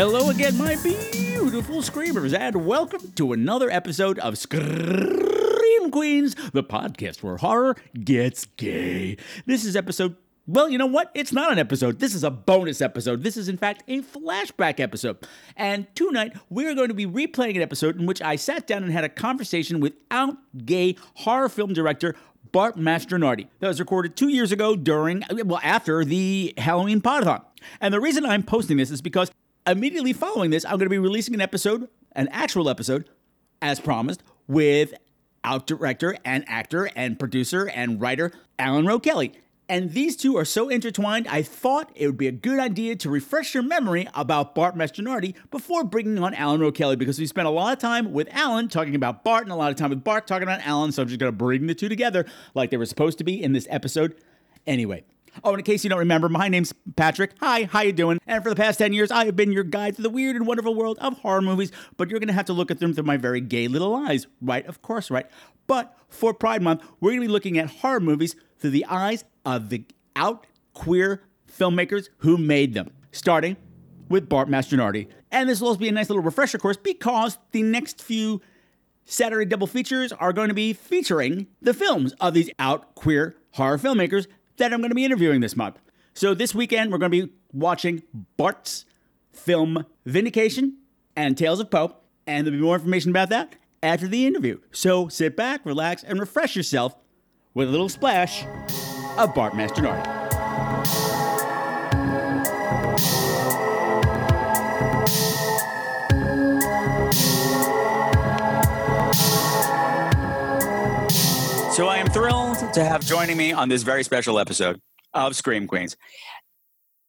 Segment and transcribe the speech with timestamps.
[0.00, 7.22] Hello again, my beautiful screamers, and welcome to another episode of Scream Queens, the podcast
[7.22, 9.18] where horror gets gay.
[9.44, 10.16] This is episode.
[10.46, 11.10] Well, you know what?
[11.14, 11.98] It's not an episode.
[11.98, 13.22] This is a bonus episode.
[13.22, 15.18] This is, in fact, a flashback episode.
[15.54, 18.90] And tonight, we're going to be replaying an episode in which I sat down and
[18.90, 22.14] had a conversation with out gay horror film director
[22.52, 23.48] Bart Mastronardi.
[23.58, 27.44] That was recorded two years ago during, well, after the Halloween Podathon.
[27.82, 29.30] And the reason I'm posting this is because
[29.70, 33.08] immediately following this, I'm going to be releasing an episode, an actual episode,
[33.62, 34.94] as promised, with
[35.44, 39.32] out director and actor and producer and writer Alan Rowe Kelly.
[39.68, 43.08] And these two are so intertwined, I thought it would be a good idea to
[43.08, 47.46] refresh your memory about Bart Mastronardi before bringing on Alan Rowe Kelly because we spent
[47.46, 50.02] a lot of time with Alan talking about Bart and a lot of time with
[50.02, 50.90] Bart talking about Alan.
[50.90, 53.40] So I'm just going to bring the two together like they were supposed to be
[53.40, 54.16] in this episode.
[54.66, 55.04] Anyway,
[55.42, 57.32] Oh, and in case you don't remember, my name's Patrick.
[57.40, 58.18] Hi, how you doing?
[58.26, 60.46] And for the past 10 years, I have been your guide to the weird and
[60.46, 63.04] wonderful world of horror movies, but you're going to have to look at them through
[63.04, 64.26] my very gay little eyes.
[64.42, 65.26] Right, of course, right.
[65.66, 69.24] But for Pride Month, we're going to be looking at horror movies through the eyes
[69.46, 69.84] of the
[70.14, 73.56] out queer filmmakers who made them, starting
[74.10, 75.08] with Bart Mastronardi.
[75.30, 78.42] And this will also be a nice little refresher course because the next few
[79.04, 83.78] Saturday double features are going to be featuring the films of these out queer horror
[83.78, 84.26] filmmakers
[84.60, 85.78] that I'm going to be interviewing this month.
[86.14, 88.02] So this weekend, we're going to be watching
[88.36, 88.84] Bart's
[89.32, 90.76] film Vindication
[91.16, 94.60] and Tales of Poe, and there'll be more information about that after the interview.
[94.70, 96.94] So sit back, relax, and refresh yourself
[97.54, 98.44] with a little splash
[99.16, 100.20] of Bart Mastronardi.
[111.72, 114.80] So I am thrilled to have joining me on this very special episode
[115.12, 115.96] of Scream Queens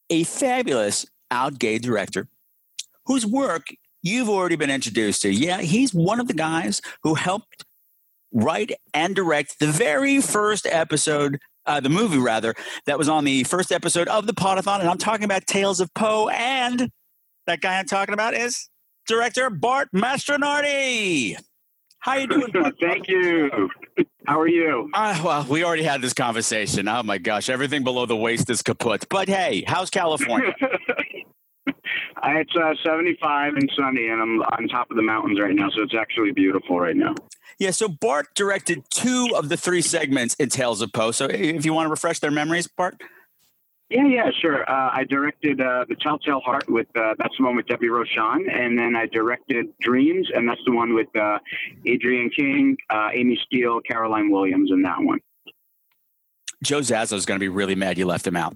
[0.10, 2.28] a fabulous out gay director
[3.06, 3.68] whose work
[4.02, 5.30] you've already been introduced to.
[5.30, 7.64] Yeah, he's one of the guys who helped
[8.34, 12.56] write and direct the very first episode, uh, the movie rather,
[12.88, 14.80] that was on the first episode of the Podathon.
[14.80, 16.28] And I'm talking about Tales of Poe.
[16.30, 16.90] And
[17.46, 18.68] that guy I'm talking about is
[19.08, 21.38] director Bart Mastronardi.
[22.02, 22.52] How you doing?
[22.54, 22.76] Bart?
[22.82, 23.70] Thank you.
[24.26, 24.90] How are you?
[24.94, 26.88] Uh, well, we already had this conversation.
[26.88, 29.08] Oh my gosh, everything below the waist is kaput.
[29.08, 30.54] But hey, how's California?
[31.68, 35.84] it's uh, 75 and sunny, and I'm on top of the mountains right now, so
[35.84, 37.14] it's actually beautiful right now.
[37.60, 41.12] yeah, so Bart directed two of the three segments in Tales of Poe.
[41.12, 43.00] So if you want to refresh their memories, Bart.
[43.92, 44.62] Yeah, yeah, sure.
[44.72, 48.50] Uh, I directed uh, The Telltale Heart with, uh, that's the one with Debbie Rochon,
[48.50, 51.40] and then I directed Dreams, and that's the one with uh,
[51.86, 55.20] Adrienne King, uh, Amy Steele, Caroline Williams, and that one.
[56.64, 58.56] Joe Zazzo is going to be really mad you left him out.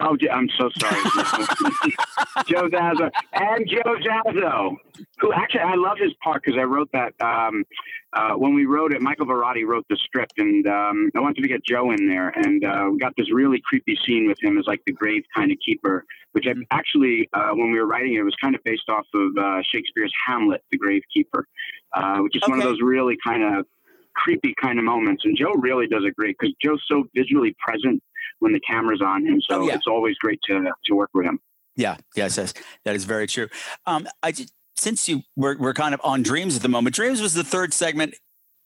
[0.00, 1.02] Oh, I'm so sorry.
[2.46, 4.76] Joe Zazzo and Joe Zazzo,
[5.18, 7.64] who actually I love his part because I wrote that um,
[8.12, 9.02] uh, when we wrote it.
[9.02, 12.64] Michael Varrati wrote the script, and um, I wanted to get Joe in there, and
[12.64, 15.58] uh, we got this really creepy scene with him as like the grave kind of
[15.64, 18.88] keeper, which I actually uh, when we were writing it, it was kind of based
[18.88, 21.44] off of uh, Shakespeare's Hamlet, the grave keeper,
[21.92, 23.66] uh, which is one of those really kind of
[24.14, 25.24] creepy kind of moments.
[25.24, 28.02] And Joe really does it great because Joe's so visually present
[28.40, 29.40] when the camera's on him.
[29.48, 29.74] So Oh, yeah.
[29.74, 31.38] it's always great to to work with him.
[31.76, 33.48] Yeah, yes, yes, that is very true.
[33.86, 36.96] Um, I just, since you we're, we're kind of on Dreams at the moment.
[36.96, 38.14] Dreams was the third segment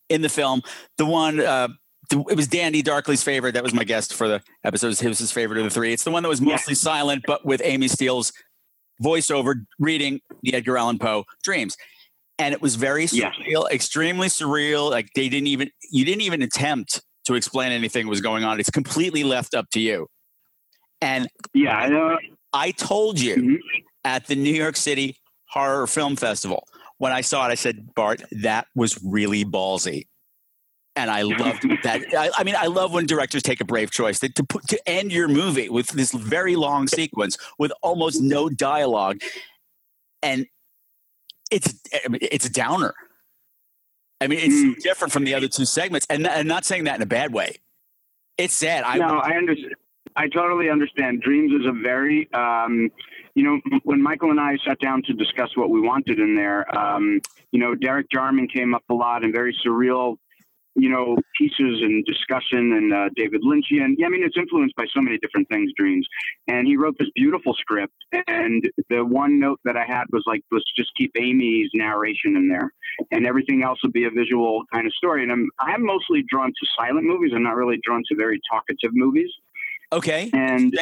[0.09, 0.63] in the film.
[0.99, 1.69] The one uh,
[2.11, 3.53] the, it was Dandy Darkly's favorite.
[3.53, 4.89] That was my guest for the episode.
[4.89, 5.93] It was his favorite of the three.
[5.93, 6.53] It's the one that was Yeah.
[6.53, 8.33] mostly silent, but with Amy Steele's
[9.03, 11.77] voiceover reading the Edgar Allan Poe Dreams.
[12.39, 14.91] And it was very surreal, extremely surreal.
[14.91, 18.59] Like they didn't even you didn't even attempt to explain anything was going on.
[18.61, 20.09] It's completely left up to you.
[21.01, 22.19] And Yeah, I know.
[22.53, 23.59] I told you Mhm.
[24.05, 25.17] at the New York City
[25.51, 26.67] Horror Film Festival
[26.99, 30.07] when I saw it, I said, Bart, that was really ballsy.
[30.95, 32.03] And I loved that.
[32.17, 34.79] I, I mean, I love when directors take a brave choice that to put to
[34.89, 39.21] end your movie with this very long sequence with almost no dialogue,
[40.23, 40.47] and
[41.51, 42.95] it's it's a downer.
[44.23, 44.83] I mean, it's Mm.
[44.83, 47.57] different from the other two segments, and, and not saying that in a bad way.
[48.39, 48.85] It's sad.
[48.85, 49.75] I no, I understand.
[50.15, 51.23] I totally understand.
[51.23, 52.91] Dreams is a very, um,
[53.35, 56.61] you know, when Michael and I sat down to discuss what we wanted in there,
[56.77, 57.21] um,
[57.51, 60.17] you know, Derek Jarman came up a lot and very surreal,
[60.75, 63.95] you know, pieces and discussion and uh, David Lynchian.
[63.99, 66.07] Yeah, I mean, it's influenced by so many different things, Dreams.
[66.49, 67.93] And he wrote this beautiful script.
[68.27, 72.49] And the one note that I had was like, let's just keep Amy's narration in
[72.49, 72.73] there
[73.11, 75.23] and everything else would be a visual kind of story.
[75.23, 77.33] And I'm, I'm mostly drawn to silent movies.
[77.35, 79.31] I'm not really drawn to very talkative movies.
[79.93, 80.31] okay.
[80.33, 80.75] And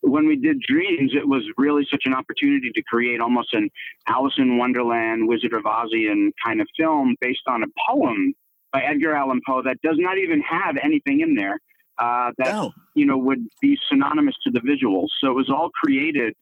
[0.00, 3.70] when we did Dreams, it was really such an opportunity to create almost an
[4.08, 8.34] Alice in Wonderland, Wizard of Ozian kind of film based on a poem
[8.72, 11.58] by Edgar Allan Poe that does not even have anything in there
[11.98, 12.72] uh, that No.
[12.94, 15.08] you know would be synonymous to the visuals.
[15.20, 16.34] So it was all created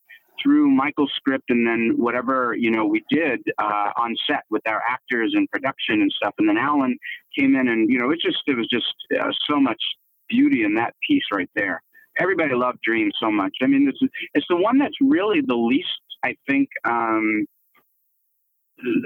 [0.43, 4.82] through Michael's script and then whatever you know we did uh, on set with our
[4.88, 6.34] actors and production and stuff.
[6.38, 6.99] And then Alan
[7.38, 9.82] came in and you know it just it was just uh, so much
[10.29, 11.82] beauty in that piece right there.
[12.19, 13.52] Everybody loved Dream so much.
[13.62, 14.00] I mean, it's
[14.34, 15.88] it's the one that's really the least.
[16.25, 16.69] I think.
[16.84, 17.46] Um,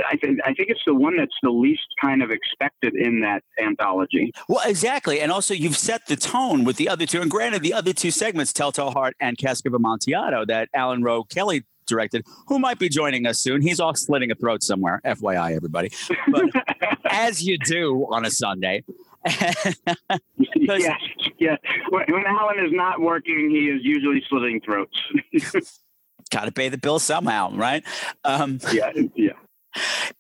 [0.09, 3.43] I think I think it's the one that's the least kind of expected in that
[3.63, 4.33] anthology.
[4.49, 5.21] Well, exactly.
[5.21, 7.21] And also, you've set the tone with the other two.
[7.21, 11.25] And granted, the other two segments, Telltale Heart and Cask of Amontillado, that Alan Rowe
[11.25, 13.61] Kelly directed, who might be joining us soon.
[13.61, 15.91] He's off slitting a throat somewhere, FYI, everybody.
[16.29, 16.45] But
[17.11, 18.85] as you do on a Sunday.
[19.27, 20.99] yes,
[21.39, 21.59] yes.
[21.91, 24.97] When, Alan is not working, he is usually slitting throats.
[26.31, 27.85] Got to pay the bill somehow, right?
[28.25, 29.33] Um, yeah, yeah.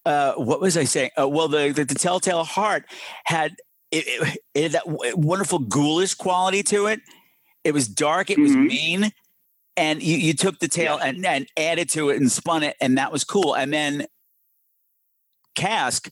[0.04, 1.10] Uh, what was I saying?
[1.20, 2.84] Uh, well, the, the the Telltale Heart
[3.24, 3.52] had
[3.90, 7.00] it, it, it had that wonderful ghoulish quality to it.
[7.64, 8.30] It was dark.
[8.30, 8.66] It was Mhm.
[8.68, 9.12] mean,
[9.76, 12.96] and you you took the tale and, and added to it and spun it, and
[12.98, 13.54] that was cool.
[13.54, 14.06] And then
[15.54, 16.10] Cask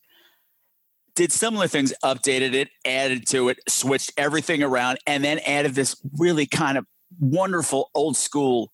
[1.14, 5.96] did similar things, updated it, added to it, switched everything around, and then added this
[6.16, 6.86] really kind of
[7.18, 8.70] wonderful old school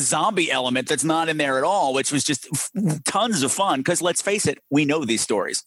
[0.00, 2.48] zombie element that's not in there at all, which was just
[3.04, 3.80] tons of fun.
[3.80, 5.64] Because let's face it, we know these stories.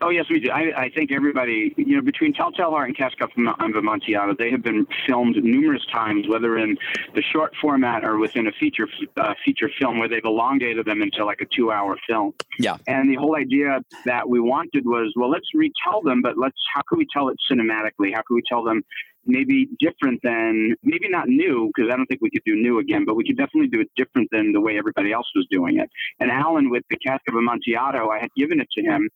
[0.00, 0.50] Oh yes, we do.
[0.50, 4.62] I, I think everybody, you know, between Telltale Heart and Cask of Amontillado, they have
[4.62, 6.76] been filmed numerous times, whether in
[7.14, 8.86] the short format or within a feature
[9.16, 12.32] uh, feature film, where they've elongated them into like a two-hour film.
[12.60, 12.76] Yeah.
[12.86, 16.82] And the whole idea that we wanted was, well, let's retell them, but let's how
[16.88, 18.14] can we tell it cinematically?
[18.14, 18.84] How can we tell them
[19.26, 23.04] maybe different than maybe not new because I don't think we could do new again,
[23.04, 25.90] but we could definitely do it different than the way everybody else was doing it.
[26.20, 29.08] And Alan, with the Cask of Amontillado, I had given it to him,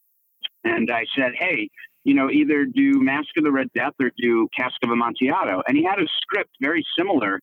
[0.64, 1.68] and I said, hey.
[2.04, 5.62] You know, either do Mask of the Red Death or do Cask of Amontillado.
[5.68, 7.38] And he had a script very similar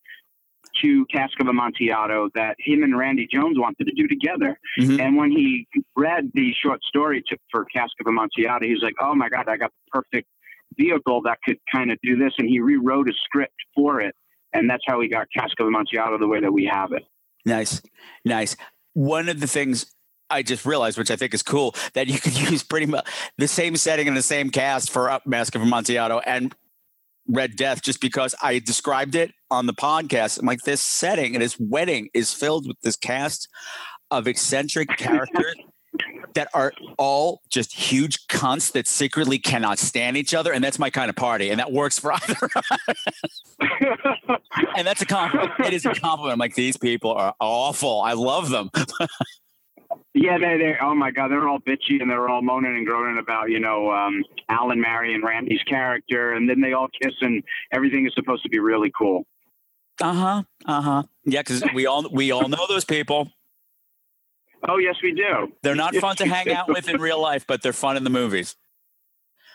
[0.82, 4.60] to Cask of Amontillado that him and Randy Jones wanted to do together.
[4.78, 5.00] Mhm.
[5.00, 5.66] And when he
[5.96, 9.56] read the short story to, for Cask of Amontillado, he's like, "Oh my God, I
[9.56, 10.28] got the perfect
[10.78, 14.16] vehicle that could kind of do this." And he rewrote a script for it,
[14.54, 17.04] and that's how he got of Amontillado the way that we have it.
[17.46, 17.82] Nice,
[18.26, 18.56] nice.
[18.94, 19.94] One of the things
[20.30, 23.08] I just realized, which I think is cool, that you could use pretty much
[23.38, 26.56] the same setting and the same cast for Up Mask of Amontillado and
[27.28, 30.40] Red Death, just because I described it on the podcast.
[30.40, 33.48] I'm like, this setting and this wedding is filled with this cast
[34.12, 35.56] of eccentric characters
[36.34, 40.52] that are all just huge cunts that secretly cannot stand each other.
[40.52, 41.50] And that's my kind of party.
[41.50, 42.50] And that works for either.
[44.78, 45.52] and that's a compliment.
[45.60, 46.34] It is a compliment.
[46.34, 48.02] I'm like, these people are awful.
[48.02, 48.70] I love them.
[50.16, 53.20] Yeah, they they oh my god, they're all bitchy and they're all moaning and groaning
[53.20, 58.08] about you know um, Alan marrying Randy's character, and then they all kiss and everything
[58.08, 59.26] is supposed to be really cool.
[60.02, 60.44] Uh huh.
[60.66, 61.04] Uh huh.
[61.26, 63.32] Yeah, because we all we all know those people.
[64.68, 65.54] Oh yes, we do.
[65.64, 68.10] They're not fun to hang out with in real life, but they're fun in the
[68.10, 68.56] movies.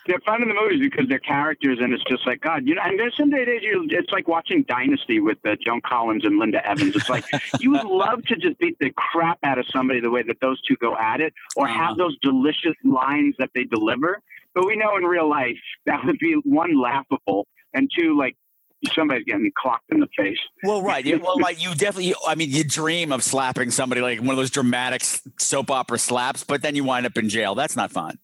[0.07, 2.83] They're fun in the movies because they're characters, and it's just like God, you know.
[2.85, 6.67] And there's some days you, it's like watching Dynasty with uh, Joan Collins and Linda
[6.67, 6.95] Evans.
[6.95, 7.25] It's like
[7.59, 10.61] you would love to just beat the crap out of somebody the way that those
[10.63, 11.75] two go at it, or Uh-huh.
[11.87, 14.21] have those delicious lines that they deliver.
[14.55, 15.57] But we know in real life
[15.87, 18.37] that would be one laughable, and two like
[18.95, 20.39] somebody's getting clocked in the face.
[20.63, 21.05] Well, right.
[21.05, 22.15] Yeah, well, like you definitely.
[22.27, 25.03] I mean, you dream of slapping somebody like one of those dramatic
[25.39, 27.55] soap opera slaps, but then you wind up in jail.
[27.55, 28.19] That's not fun.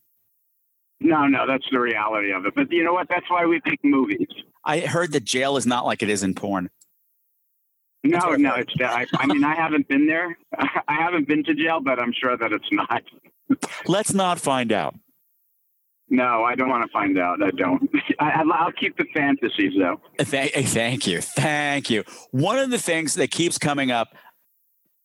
[1.00, 2.54] No, no, that's the reality of it.
[2.54, 3.08] But you know what?
[3.08, 4.28] That's why we make movies.
[4.64, 6.68] I heard that jail is not like it is in porn.
[8.02, 8.72] No, no, it's.
[8.80, 10.36] I, I mean, I haven't been there.
[10.58, 13.02] I haven't been to jail, but I'm sure that it's not.
[13.86, 14.94] Let's not find out.
[16.10, 17.40] No, I don't want to find out.
[17.42, 17.88] I don't.
[18.18, 20.00] I, I'll keep the fantasies though.
[20.18, 21.20] Thank, thank you.
[21.20, 22.02] Thank you.
[22.32, 24.08] One of the things that keeps coming up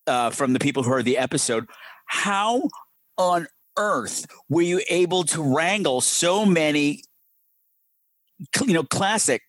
[0.07, 1.67] uh, from the people who heard the episode,
[2.07, 2.69] how
[3.17, 3.47] on
[3.77, 7.03] earth were you able to wrangle so many
[8.65, 9.41] you know classic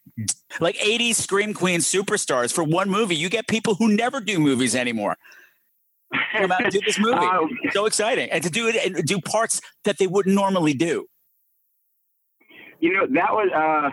[0.61, 4.75] like 80s scream queen superstars for one movie you get people who never do movies
[4.75, 5.17] anymore
[6.33, 9.21] come out and do this movie Uh, so exciting and to do it and do
[9.21, 11.07] parts that they wouldn't normally do
[12.81, 13.91] You know, that was, uh,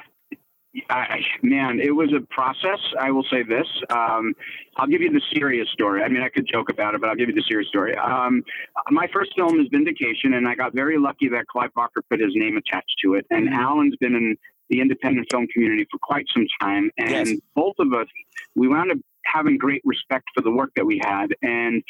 [0.89, 2.79] I, man, it was a process.
[2.99, 3.67] I will say this.
[3.89, 4.33] Um,
[4.77, 6.01] I'll give you the serious story.
[6.03, 7.95] I mean, I could joke about it, but I'll give you the serious story.
[7.95, 8.43] Um,
[8.89, 12.31] my first film is Vindication, and I got very lucky that Clive Barker put his
[12.33, 13.25] name attached to it.
[13.29, 14.35] And Alan's been in
[14.69, 16.89] the independent film community for quite some time.
[16.97, 17.39] And Yes.
[17.53, 18.07] both of us,
[18.55, 21.35] we wound up having great respect for the work that we had.
[21.43, 21.83] And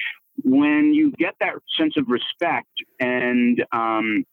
[0.43, 2.67] when you get that sense of respect
[2.99, 4.25] and, um,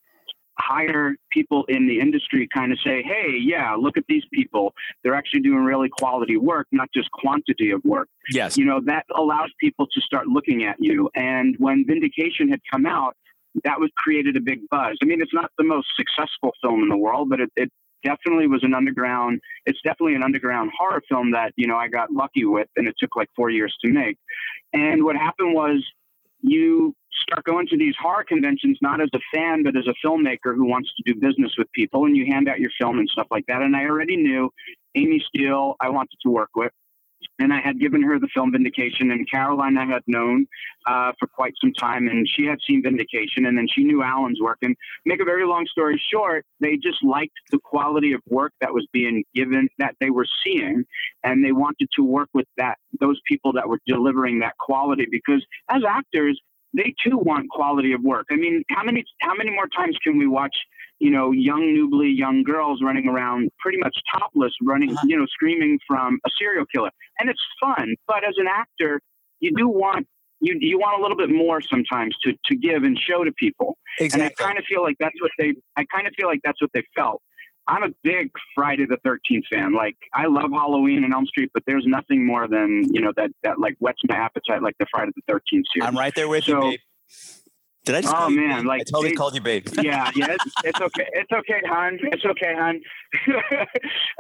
[0.60, 4.74] higher people in the industry kind of say, hey, yeah, look at these people.
[5.02, 8.08] They're actually doing really quality work, not just quantity of work.
[8.30, 11.10] yes You know, that allows people to start looking at you.
[11.14, 13.16] And when Vindication had come out,
[13.64, 14.96] that was created a big buzz.
[15.02, 17.70] I mean, it's not the most successful film in the world, but it, it
[18.04, 22.10] definitely was an underground, it's definitely an underground horror film that, you know, I got
[22.12, 24.16] lucky with and it took like four years to make.
[24.72, 25.84] And what happened was
[26.42, 30.54] you start going to these horror conventions not as a fan but as a filmmaker
[30.54, 33.26] who wants to do business with people and you hand out your film and stuff
[33.30, 33.62] like that.
[33.62, 34.50] And i already knew
[34.94, 36.72] amy steele i wanted to work with
[37.38, 40.46] and i had given her the film vindication and caroline i had known
[40.86, 44.40] uh, for quite some time and she had seen vindication and then she knew alan's
[44.40, 44.58] work.
[44.62, 48.72] And make a very long story short they just liked the quality of work that
[48.72, 50.84] was being given that they were seeing
[51.24, 55.06] and they wanted to work with that those people that were delivering that quality.
[55.10, 56.40] Because as actors
[56.72, 58.26] they too want quality of work.
[58.30, 60.54] I mean, how many how many more times can we watch,
[60.98, 65.06] you know, young newly young girls running around pretty much topless, running, Uh-huh.
[65.08, 67.94] you know, screaming from a serial killer, and it's fun.
[68.06, 69.00] But as an actor,
[69.40, 70.06] you do want
[70.40, 73.76] you you want a little bit more sometimes to to give and show to people.
[73.98, 74.26] Exactly.
[74.26, 76.60] And I kind of feel like that's what they I kind of feel like that's
[76.60, 77.20] what they felt.
[77.70, 79.72] I'm a big Friday the 13th fan.
[79.72, 83.30] Like I love Halloween and Elm Street, but there's nothing more than you know that
[83.44, 85.64] that like whets my appetite like the Friday the 13th series.
[85.82, 86.80] i'm right there with you babe
[87.86, 90.10] did i just Oh, call you man, like, i totally they- called you babe yeah,
[90.14, 91.06] yeah, it's, it's okay.
[91.12, 91.98] It's okay, hon.
[92.02, 92.80] It's okay, hon.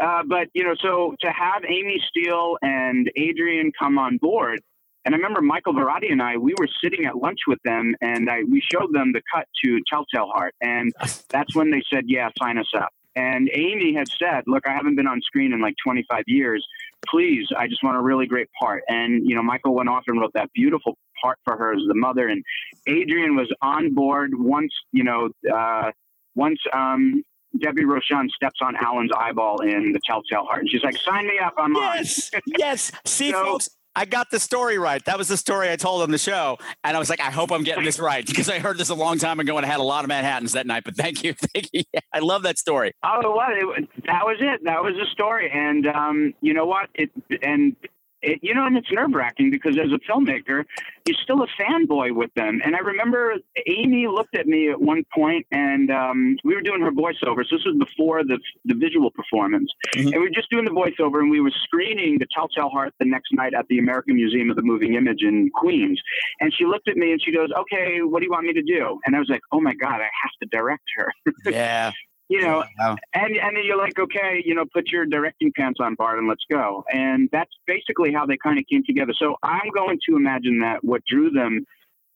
[0.02, 4.60] uh, but you know, so to have Amy Steele and Adrienne come on board,
[5.04, 8.30] and I remember Michael Varrati and I, we were sitting at lunch with them, and
[8.30, 10.92] I we showed them the cut to Telltale Heart, and
[11.28, 14.96] that's when they said, "Yeah, sign us up." And Amy had said, "Look, I haven't
[14.96, 16.66] been on screen in like 25 years.
[17.08, 20.20] Please, I just want a really great part." And you know, Michael went off and
[20.20, 22.42] wrote that beautiful part for her as the mother, and
[22.88, 25.90] Adrienne was on board once, you know, uh,
[26.34, 27.22] once um,
[27.58, 30.60] Debbie Rochon steps on Alan's eyeball in the Telltale Heart.
[30.60, 32.92] And she's like, sign me up, I'm Yes, yes.
[33.04, 35.04] See, So- folks, I got the story right.
[35.04, 37.50] That was the story I told on the show, and I was like, I hope
[37.50, 39.80] I'm getting this right because I heard this a long time ago and I had
[39.80, 40.84] a lot of Manhattan's that night.
[40.84, 41.82] But thank you, thank you.
[42.12, 42.92] I love that story.
[43.02, 43.20] Oh?
[43.20, 44.60] It, was- that was it.
[44.64, 45.50] That was the story.
[45.52, 46.88] And um, you know what?
[46.94, 47.10] It
[47.42, 47.74] and
[48.22, 50.64] it, you know, and it's nerve wracking because as a filmmaker,
[51.06, 52.60] you're still a fanboy with them.
[52.64, 53.34] And I remember
[53.66, 57.50] Amy looked at me at one point, and um, we were doing her voiceovers.
[57.50, 60.04] This was before the the visual performance, Mhm.
[60.12, 63.06] and we were just doing the voiceover, and we were screening the Telltale Heart the
[63.06, 66.00] next night at the American Museum of the Moving Image in Queens.
[66.40, 68.62] And she looked at me and she goes, "Okay, what do you want me to
[68.62, 71.12] do?" And I was like, "Oh my God, I have to direct her."
[71.46, 71.92] Yeah.
[72.30, 72.96] you know, Wow.
[73.12, 76.28] and and then you're like, okay, you know, put your directing pants on, Bart, and
[76.28, 76.84] let's go.
[76.92, 79.12] And that's basically how they kind of came together.
[79.18, 81.66] So I'm going to imagine that what drew them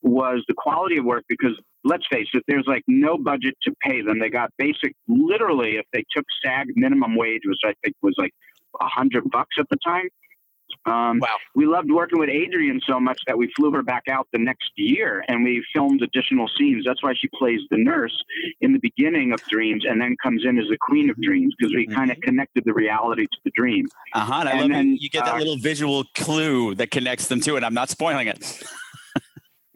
[0.03, 4.03] was the quality of work because let's face it, there's like no budget to pay
[4.03, 4.21] them.
[4.21, 8.33] They got basic, literally, if they took SAG minimum wage, which I think was like
[8.81, 10.09] a hundred bucks at the time.
[10.87, 11.37] Um, Wow.
[11.55, 14.71] We loved working with Adrienne so much that we flew her back out the next
[14.77, 16.85] year and we filmed additional scenes.
[16.85, 18.17] That's why she plays the nurse
[18.61, 21.73] in the beginning of Dreams and then comes in as the Queen of Dreams because
[21.75, 23.87] we kind of connected the reality to the dream.
[24.13, 24.35] Uh huh.
[24.41, 24.99] And I And love then, you.
[25.01, 27.65] You get that uh, little visual clue that connects them to it.
[27.65, 28.63] I'm not spoiling it.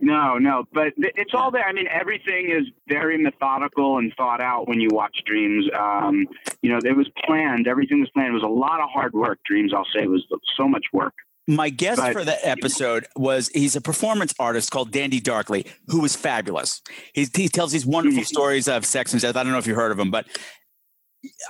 [0.01, 1.65] No, no, but it's all there.
[1.67, 5.67] I mean, everything is very methodical and thought out when you watch Dreams.
[5.77, 6.27] Um,
[6.63, 7.67] you know, it was planned.
[7.67, 8.29] Everything was planned.
[8.31, 9.41] It was a lot of hard work.
[9.45, 10.25] Dreams, I'll say, was
[10.57, 11.15] so much work.
[11.49, 16.01] My guest But- for that episode was he's a performance artist called Dandy Darkly, who
[16.01, 16.81] was fabulous.
[17.15, 18.27] He's, he tells these wonderful Mhm.
[18.27, 19.35] stories of sex and death.
[19.35, 20.27] I don't know if you heard of him, but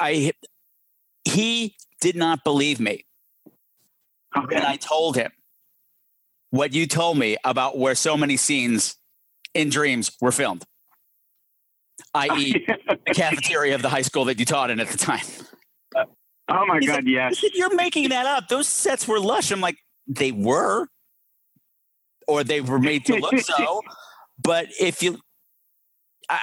[0.00, 0.32] I
[1.24, 3.04] he did not believe me
[4.36, 4.54] Okay.
[4.54, 5.32] when I told him
[6.50, 8.96] what you told me about where so many scenes
[9.54, 10.64] in Dreams were filmed,
[12.14, 12.52] i.e.,
[12.88, 15.24] the cafeteria of the high school that you taught in at the time.
[15.96, 16.04] Uh,
[16.48, 17.42] oh my He's God, like, yes.
[17.54, 18.48] You're making that up.
[18.48, 19.50] Those sets were lush.
[19.50, 20.88] I'm like, they were,
[22.26, 23.82] or they were made to look so.
[24.40, 25.18] But if you,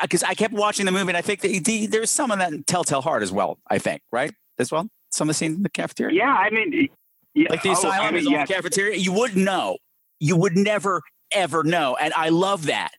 [0.01, 2.39] because I, I, kept watching the movie, and I think that the, there's some of
[2.39, 3.57] that in Telltale Heart as well.
[3.69, 4.89] I think right as well.
[5.11, 6.13] Some of the scenes in the cafeteria.
[6.13, 6.89] Yeah, I mean,
[7.33, 8.97] yeah, like the oh, asylum I mean, is on the cafeteria.
[8.97, 9.77] You wouldn't know.
[10.25, 11.01] You would never
[11.31, 12.91] ever know, and I love that.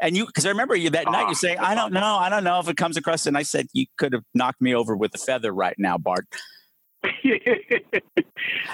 [0.00, 2.28] And you, because I remember you that night, Oh, you're saying, "I don't know, I
[2.28, 4.96] don't know if it comes across." And I said, "You could have knocked me over
[4.96, 6.26] with a feather right now, Bart."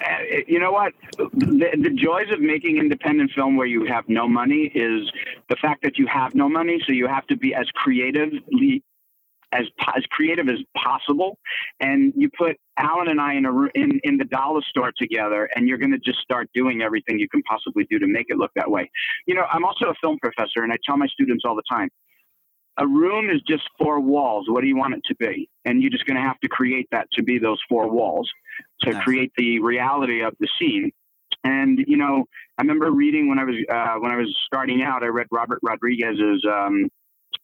[0.05, 0.93] Uh, you know what?
[1.19, 5.11] The, the joys of making independent film where you have no money is
[5.49, 8.83] the fact that you have no money, so you have to be as creatively
[9.53, 9.67] as
[9.97, 11.39] as creative as possible.
[11.81, 15.69] And you put Alan and I in a in in the dollar store together, and
[15.69, 18.51] you're going to just start doing everything you can possibly do to make it look
[18.57, 18.91] that way.
[19.27, 21.89] You know, I'm also a film professor, and I tell my students all the time.
[22.79, 24.47] A room is just four walls.
[24.49, 25.47] What do you want it to be?
[25.67, 28.31] And you're just going to have to create that to be those four walls
[28.81, 29.05] to Nice.
[29.05, 30.91] create the reality of the scene.
[31.45, 32.25] And you know,
[32.57, 35.03] I remember reading when I was uh, when I was starting out.
[35.03, 36.89] I read Robert Rodriguez's um,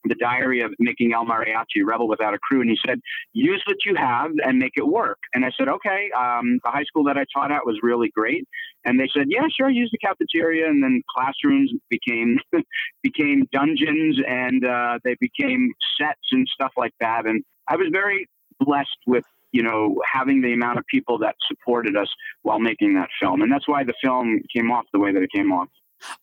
[0.05, 3.01] "The Diary of Making El Mariachi: Rebel Without a Crew," and he said,
[3.33, 6.85] "Use what you have and make it work." And I said, "Okay." Um, the high
[6.85, 8.47] school that I taught at was really great,
[8.85, 12.39] and they said, "Yeah, sure, use the cafeteria." And then classrooms became
[13.03, 17.27] became dungeons, and uh, they became sets and stuff like that.
[17.27, 18.27] And I was very
[18.61, 22.09] blessed with you know having the amount of people that supported us
[22.43, 25.31] while making that film, and that's why the film came off the way that it
[25.35, 25.69] came off.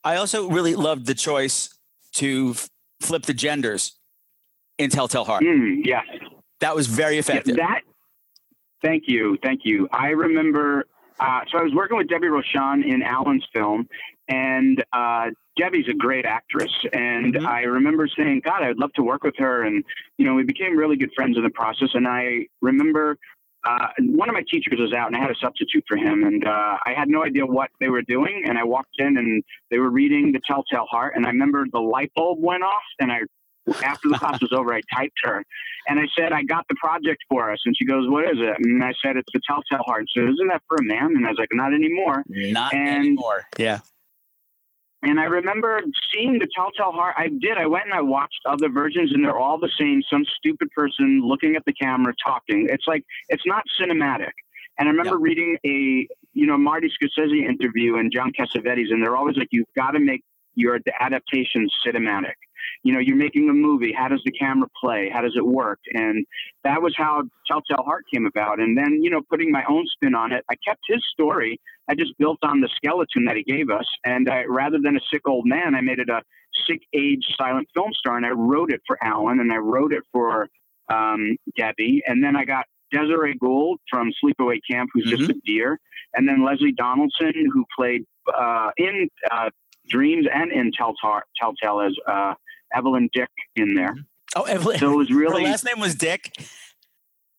[0.04, 1.68] I also really loved the choice
[2.14, 2.54] to
[3.00, 3.96] flip the genders
[4.78, 5.42] in Telltale Heart.
[5.44, 6.04] Mm, yes.
[6.60, 7.56] That was very effective.
[7.56, 7.82] That.
[8.82, 9.88] Thank you, thank you.
[9.92, 10.84] I remember.
[11.18, 13.88] Uh, so I was working with Debbie Rochon in Alan's film,
[14.28, 16.70] and uh, Debbie's a great actress.
[16.92, 17.46] And Mhm.
[17.46, 19.82] I remember saying, "God, I'd love to work with her." And
[20.18, 21.88] you know, we became really good friends in the process.
[21.94, 23.18] And I remember.
[23.66, 26.46] Uh, one of my teachers was out and I had a substitute for him and
[26.46, 29.78] uh, I had no idea what they were doing and I walked in and they
[29.78, 33.18] were reading the Telltale Heart and I remember the light bulb went off and I
[33.82, 35.42] after the class was over I typed her
[35.88, 37.58] and I said, I got the project for us.
[37.66, 38.56] And she goes, What is it?
[38.64, 40.04] And I said, It's the Telltale Heart.
[40.16, 41.16] So Isn't that for a man?
[41.16, 42.22] And I was like, Not anymore.
[42.28, 43.42] Not And- anymore.
[43.58, 43.80] Yeah.
[45.06, 47.14] And I remember seeing the Telltale Heart.
[47.16, 47.58] I did.
[47.58, 50.02] I went and I watched other versions, and they're all the same.
[50.10, 52.66] Some stupid person looking at the camera talking.
[52.68, 54.32] It's like, it's not cinematic.
[54.78, 59.16] And I remember reading a, you know, Marty Scorsese interview and John Cassavetes, and they're
[59.16, 60.22] always like, You've got to make
[60.56, 62.34] your adaptation cinematic.
[62.82, 63.92] You know, you're making a movie.
[63.92, 65.10] How does the camera play?
[65.12, 65.78] How does it work?
[65.92, 66.26] And
[66.64, 68.60] that was how Telltale Heart came about.
[68.60, 71.60] And then, you know, putting my own spin on it, I kept his story.
[71.88, 73.86] I just built on the skeleton that he gave us.
[74.04, 76.22] And I, rather than a sick old man, I made it a
[76.68, 78.16] sick age silent film star.
[78.16, 80.48] And I wrote it for Alan and I wrote it for
[80.88, 82.02] um, Debbie.
[82.06, 85.78] And then I got Desiree Gould from Sleepaway Camp, who's just a deer.
[86.14, 88.04] And then Lesleh Donaldson, who played
[88.36, 89.50] uh, in uh,
[89.88, 92.34] Dreams and in Telltale, Telltale as uh,
[92.74, 93.94] Evelyn Dick in there.
[94.34, 94.78] Oh, Evelyn.
[94.78, 96.32] So it was Her really last name was Dick.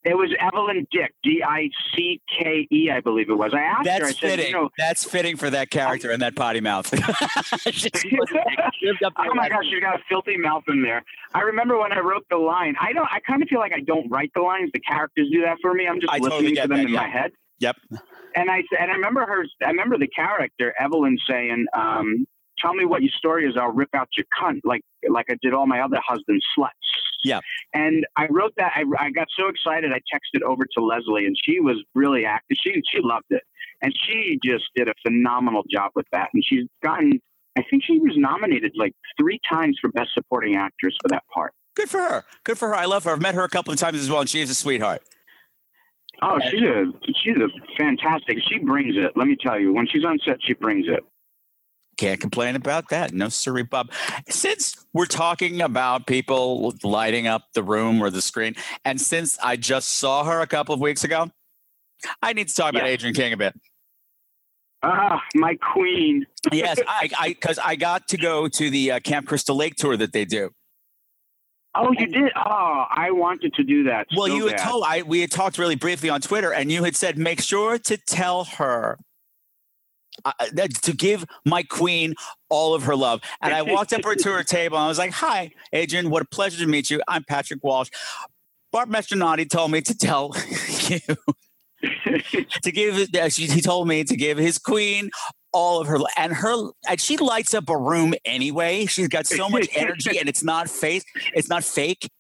[0.04, 3.52] it was Evelyn Dick, D I C K E, I believe it was.
[3.54, 4.46] I asked her, I That's said, fitting.
[4.48, 6.92] you know, That's fitting for that character and that potty mouth.
[7.72, 8.30] She was
[8.82, 11.04] lived up to oh my gosh, she's got a filthy mouth in there.
[11.34, 12.76] I remember when I wrote the line.
[12.80, 13.08] I don't.
[13.12, 14.70] I kind of feel like I don't write the lines.
[14.74, 15.88] The characters do that for me.
[15.88, 17.02] I'm just I listening get to them that, in yeah.
[17.02, 17.32] my head.
[17.60, 17.76] Yep.
[18.36, 19.46] And I and I remember her.
[19.66, 22.26] I remember the character Evelyn saying, um,
[22.60, 23.56] "Tell me what your story is.
[23.60, 26.72] I'll rip out your cunt like like I did all my other husbands sluts."
[27.24, 27.40] Yeah.
[27.74, 28.74] And I wrote that.
[28.76, 29.92] I, I got so excited.
[29.92, 32.58] I texted over to Lesleh, and she was really active.
[32.64, 33.44] She she loved it,
[33.82, 36.30] and she just did a phenomenal job with that.
[36.34, 37.20] And she's gotten.
[37.58, 41.54] I think she was nominated like three times for Best Supporting Actress for that part.
[41.76, 42.24] Good for her.
[42.44, 42.76] Good for her.
[42.76, 43.12] I love her.
[43.12, 45.02] I've met her a couple of times as well, and she is a sweetheart.
[46.22, 46.86] Oh, she's a
[47.24, 48.38] she's a fantastic.
[48.50, 49.12] She brings it.
[49.16, 51.04] Let me tell you, when she's on set, she brings it.
[51.98, 53.12] Can't complain about that.
[53.12, 53.92] No, sorry, Bob.
[54.30, 58.56] Since we're talking about people lighting up the room or the screen,
[58.86, 61.32] and since I just saw her a couple of weeks ago,
[62.22, 63.60] I need to talk about Adrienne King a bit.
[64.84, 66.26] Ah, my queen.
[66.52, 69.98] Yes, I, I, because I got to go to the uh, Camp Crystal Lake tour
[69.98, 70.52] that they do.
[71.76, 72.32] Oh, you did.
[72.36, 74.08] Oh, I wanted to do that.
[74.16, 74.70] Well, so you had bad.
[74.70, 77.78] told I we had talked really briefly on Twitter, and you had said make sure
[77.80, 78.98] to tell her
[80.26, 80.32] uh,
[80.84, 82.14] to give my queen
[82.50, 83.22] all of her love.
[83.42, 86.10] And I walked up her to her table, and I was like, "Hi, Adrienne.
[86.10, 87.02] What a pleasure to meet you.
[87.08, 87.90] I'm Patrick Walsh.
[88.72, 90.34] Bart Mastronardi told me to tell
[90.90, 91.00] you
[92.64, 93.08] to give.
[93.16, 95.10] Uh, she, he told me to give his queen."
[95.54, 98.86] All of her and her, and she lights up a room anyway.
[98.86, 101.04] She's got so much energy, and it's not fake.
[101.34, 102.12] It's not fake.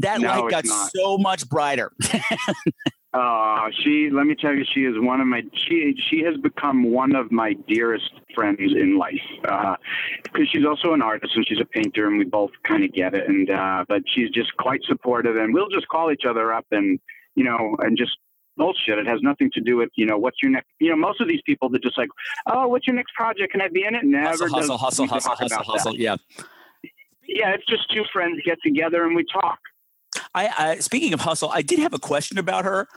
[0.00, 0.90] That No, light got not.
[0.94, 1.90] so much brighter.
[3.14, 6.82] Uh, she, let me tell you, she is one of my, she, she has become
[6.90, 9.14] one of my dearest friends in life.
[9.48, 9.76] Uh,
[10.32, 13.14] cause she's also an artist and she's a painter and we both kind of get
[13.14, 13.28] it.
[13.28, 16.98] And, uh, but she's just quite supportive and we'll just call each other up and,
[17.36, 18.18] you know, and just
[18.56, 18.98] bullshit.
[18.98, 21.28] It has nothing to do with, you know, what's your next, you know, most of
[21.28, 22.08] these people that just like,
[22.48, 23.52] oh, what's your next project?
[23.52, 24.02] Can I be in it?
[24.02, 25.96] Never Hustle, hustle, hustle, hustle, hustle, hustle.
[25.96, 26.16] Yeah.
[27.28, 27.50] Yeah.
[27.50, 29.60] It's just two friends get together and we talk.
[30.34, 32.88] I, I speaking of hustle, I did have a question about her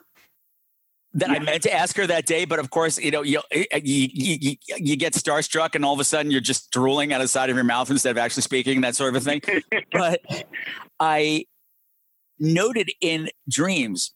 [1.14, 3.64] that I meant to ask her that day, but of course, you know, you, eh,
[3.72, 7.14] eh, you you you you get starstruck, and all of a sudden you're just drooling
[7.14, 9.26] out of the side of your mouth instead of actually speaking, that sort of a
[9.26, 9.42] thing.
[9.92, 10.22] but
[11.00, 11.46] I
[12.40, 14.14] noted in dreams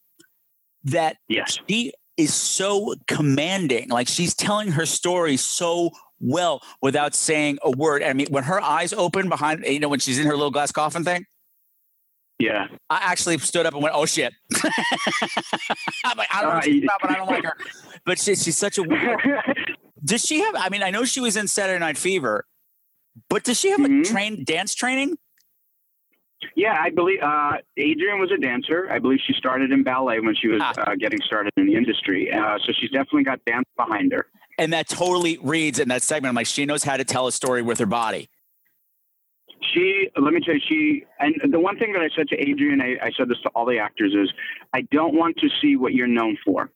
[0.83, 1.59] that Yes.
[1.67, 8.03] she is so commanding, like she's telling her story so well without saying a word.
[8.03, 10.71] I mean, when her eyes open behind, you know, when she's in her little glass
[10.71, 11.25] coffin thing.
[12.41, 12.67] Yeah.
[12.89, 14.33] I actually stood up and went, "Oh shit!"
[16.05, 17.55] I'm like, I don't know what she's about, but I don't like her.
[18.05, 19.19] But she, she's such a weird.
[20.03, 20.55] Does she have?
[20.57, 22.45] I mean, I know she was in Saturday Night Fever,
[23.29, 24.03] but does she have Mhm.
[24.03, 25.15] like train dance training?
[26.55, 28.87] Yeah, I believe uh, Adrienne was a dancer.
[28.91, 30.73] I believe she started in ballet when she was Ah.
[30.87, 32.33] uh, getting started in the industry.
[32.33, 34.25] Uh, so she's definitely got dance behind her.
[34.57, 36.29] And that totally reads in that segment.
[36.29, 38.27] I'm like, she knows how to tell a story with her body.
[39.73, 42.81] She, let me tell you, she, and the one thing that I said to Adrienne,
[42.81, 44.31] I, I said this to all the actors, is
[44.73, 46.71] I don't want to see what you're known for,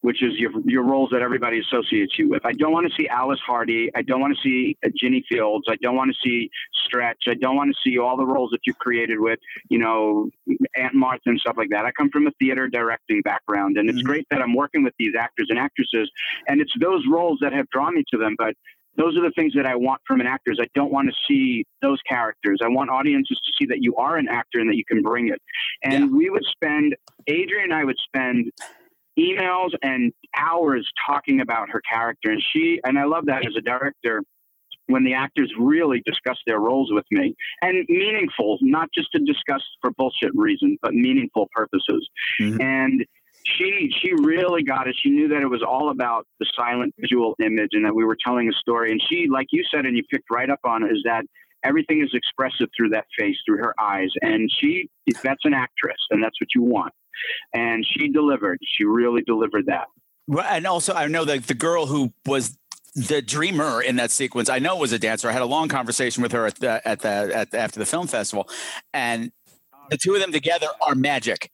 [0.00, 2.44] which is your your roles that everybody associates you with.
[2.46, 3.90] I don't want to see Alice Hardy.
[3.94, 5.66] I don't want to see uh, Ginny Fields.
[5.68, 6.50] I don't want to see
[6.86, 7.24] Stretch.
[7.28, 10.30] I don't want to see all the roles that you've created with, you know,
[10.76, 11.84] Aunt Martha and stuff like that.
[11.84, 14.06] I come from a theater directing background, and it's Mhm.
[14.06, 16.10] great that I'm working with these actors and actresses,
[16.48, 18.34] and it's those roles that have drawn me to them.
[18.38, 18.54] But
[18.96, 20.52] those are the things that I want from an actor.
[20.52, 22.58] Is I don't want to see those characters.
[22.62, 25.28] I want audiences to see that you are an actor and that you can bring
[25.28, 25.40] it.
[25.82, 26.16] And Yeah.
[26.16, 26.96] we would spend,
[27.28, 28.50] Adrienne and I would spend
[29.18, 32.30] emails and hours talking about her character.
[32.30, 34.22] And she, and I love that as a director,
[34.86, 39.62] when the actors really discuss their roles with me and meaningful, not just to discuss
[39.80, 42.08] for bullshit reasons, but meaningful purposes.
[42.40, 42.60] Mhm.
[42.60, 43.06] And
[43.44, 44.96] she she really got it.
[45.02, 48.16] She knew that it was all about the silent visual image and that we were
[48.24, 48.90] telling a story.
[48.90, 51.24] And she, like you said, and you picked right up on is that
[51.64, 54.10] everything is expressive through that face, through her eyes.
[54.22, 54.88] And she
[55.22, 56.92] that's an actress and that's what you want.
[57.54, 58.58] And she delivered.
[58.76, 59.86] She really delivered that.
[60.26, 62.56] Well, And also, I know that the girl who was
[62.94, 65.28] the dreamer in that sequence, I know was a dancer.
[65.28, 68.06] I had a long conversation with her at the at the at after the film
[68.06, 68.48] festival,
[68.94, 69.32] and
[69.90, 71.50] the two of them together are magic.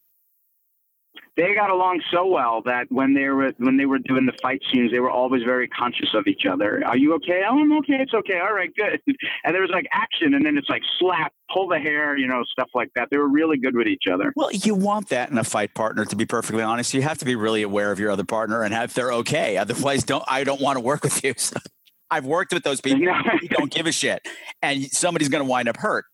[1.36, 4.62] They got along so well that when they were when they were doing the fight
[4.72, 6.82] scenes, they were always very conscious of each other.
[6.86, 7.42] Are you okay?
[7.46, 7.96] Oh, I'm okay.
[8.00, 8.38] It's okay.
[8.38, 9.00] All right, good.
[9.44, 12.42] And there was like action, and then it's like slap, pull the hair, you know,
[12.50, 13.08] stuff like that.
[13.10, 14.32] They were really good with each other.
[14.34, 16.04] Well, you want that in a fight partner.
[16.04, 18.72] To be perfectly honest, you have to be really aware of your other partner and
[18.74, 19.56] have they're okay.
[19.56, 21.34] Otherwise, don't I don't want to work with you.
[21.36, 21.58] So
[22.10, 23.00] I've worked with those people.
[23.40, 24.26] who don't give a shit,
[24.62, 26.06] and somebody's going to wind up hurt.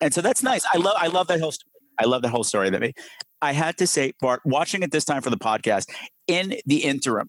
[0.00, 0.64] And so that's nice.
[0.72, 1.70] I love I love that whole story.
[1.98, 2.70] I love that whole story.
[2.70, 2.92] That me.
[3.42, 5.90] I had to say, Bart, watching it this time for the podcast,
[6.26, 7.28] in the interim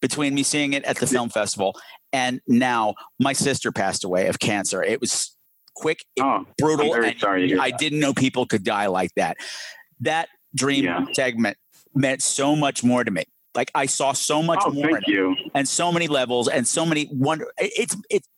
[0.00, 1.74] between me seeing it at the film festival
[2.12, 4.82] and now, my sister passed away of cancer.
[4.82, 5.36] It was
[5.74, 6.94] quick, it Oh, brutal.
[6.94, 9.36] And sorry to hear I didn't know people could die like that.
[10.00, 11.04] That dream Yeah.
[11.12, 11.58] segment
[11.94, 13.24] meant so much more to me.
[13.54, 15.36] Like I saw so much oh, more thank you.
[15.54, 17.46] and so many levels and so many wonder.
[17.58, 18.28] It's it's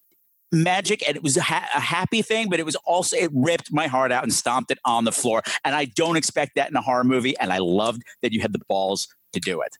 [0.52, 3.72] magic and it was a, ha- a happy thing, but it was also it ripped
[3.72, 5.42] my heart out and stomped it on the floor.
[5.64, 7.36] And I don't expect that in a horror movie.
[7.38, 9.76] And I loved that you had the balls to do it.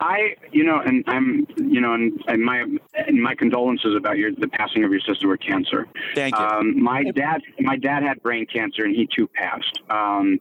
[0.00, 2.64] I, you know, and I'm, you know, and, and my
[2.94, 5.86] and my condolences about your the passing of your sister with cancer.
[6.14, 6.44] Thank you.
[6.44, 9.80] Um, my dad, my dad had brain cancer, and he too passed.
[9.88, 10.40] Um,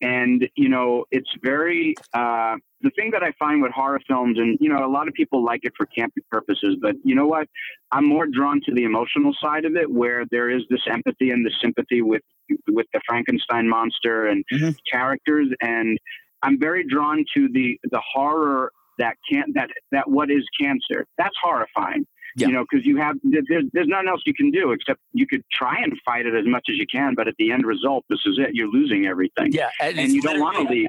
[0.00, 4.58] and you know, it's very uh, the thing that I find with horror films, and
[4.60, 7.48] you know, a lot of people like it for campy purposes, but you know what?
[7.90, 11.44] I'm more drawn to the emotional side of it, where there is this empathy and
[11.46, 12.22] the sympathy with
[12.68, 14.76] with the Frankenstein monster and Mhm.
[14.90, 15.98] characters, and
[16.42, 21.06] I'm very drawn to the the horror that can that that what is cancer.
[21.18, 22.06] That's horrifying.
[22.34, 22.46] Yeah.
[22.46, 25.44] You know, because you have there's, there's nothing else you can do except you could
[25.52, 28.20] try and fight it as much as you can, but at the end result, this
[28.24, 28.54] is it.
[28.54, 29.68] You're losing everything, yeah.
[29.80, 30.88] And, and you don't want to leave.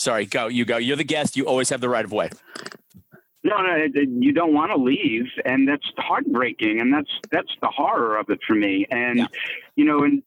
[0.00, 0.46] Sorry, go.
[0.46, 0.78] You go.
[0.78, 1.36] You're the guest.
[1.36, 2.30] You always have the right of way.
[3.44, 8.16] No, no, you don't want to leave, and that's heartbreaking, and that's that's the horror
[8.16, 8.86] of it for me.
[8.90, 9.26] And Yeah.
[9.76, 10.22] you know, and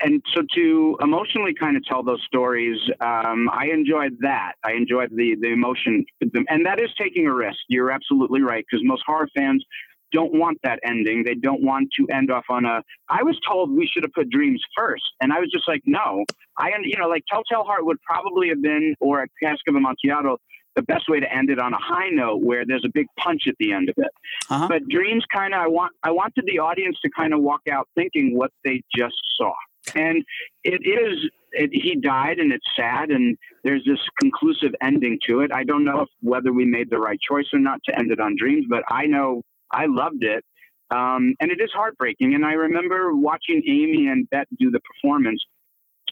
[0.00, 4.52] and so to emotionally kind of tell those stories, um, I enjoyed that.
[4.64, 6.04] I enjoyed the the emotion,
[6.48, 7.58] and that is taking a risk.
[7.68, 9.64] You're absolutely right, because most horror fans
[10.12, 11.24] don't want that ending.
[11.24, 12.82] They don't want to end off on a.
[13.08, 16.24] I was told we should have put Dreams first, and I was just like, no.
[16.58, 20.38] I, you know, like Telltale Heart would probably have been, or a Cask of Amontillado,
[20.76, 23.42] the best way to end it on a high note where there's a big punch
[23.48, 24.10] at the end of it.
[24.48, 24.68] Uh-huh.
[24.68, 27.88] But Dreams kind of, I want, I wanted the audience to kind of walk out
[27.96, 29.52] thinking what they just saw,
[29.94, 30.24] and
[30.64, 31.30] it is.
[31.52, 35.50] It, he died, and it's sad, and there's this conclusive ending to it.
[35.52, 38.20] I don't know if whether we made the right choice or not to end it
[38.20, 39.42] on Dreams, but I know
[39.72, 40.44] I loved it.
[40.90, 42.34] Um, and it is heartbreaking.
[42.34, 45.40] And I remember watching Amy and Bette do the performance.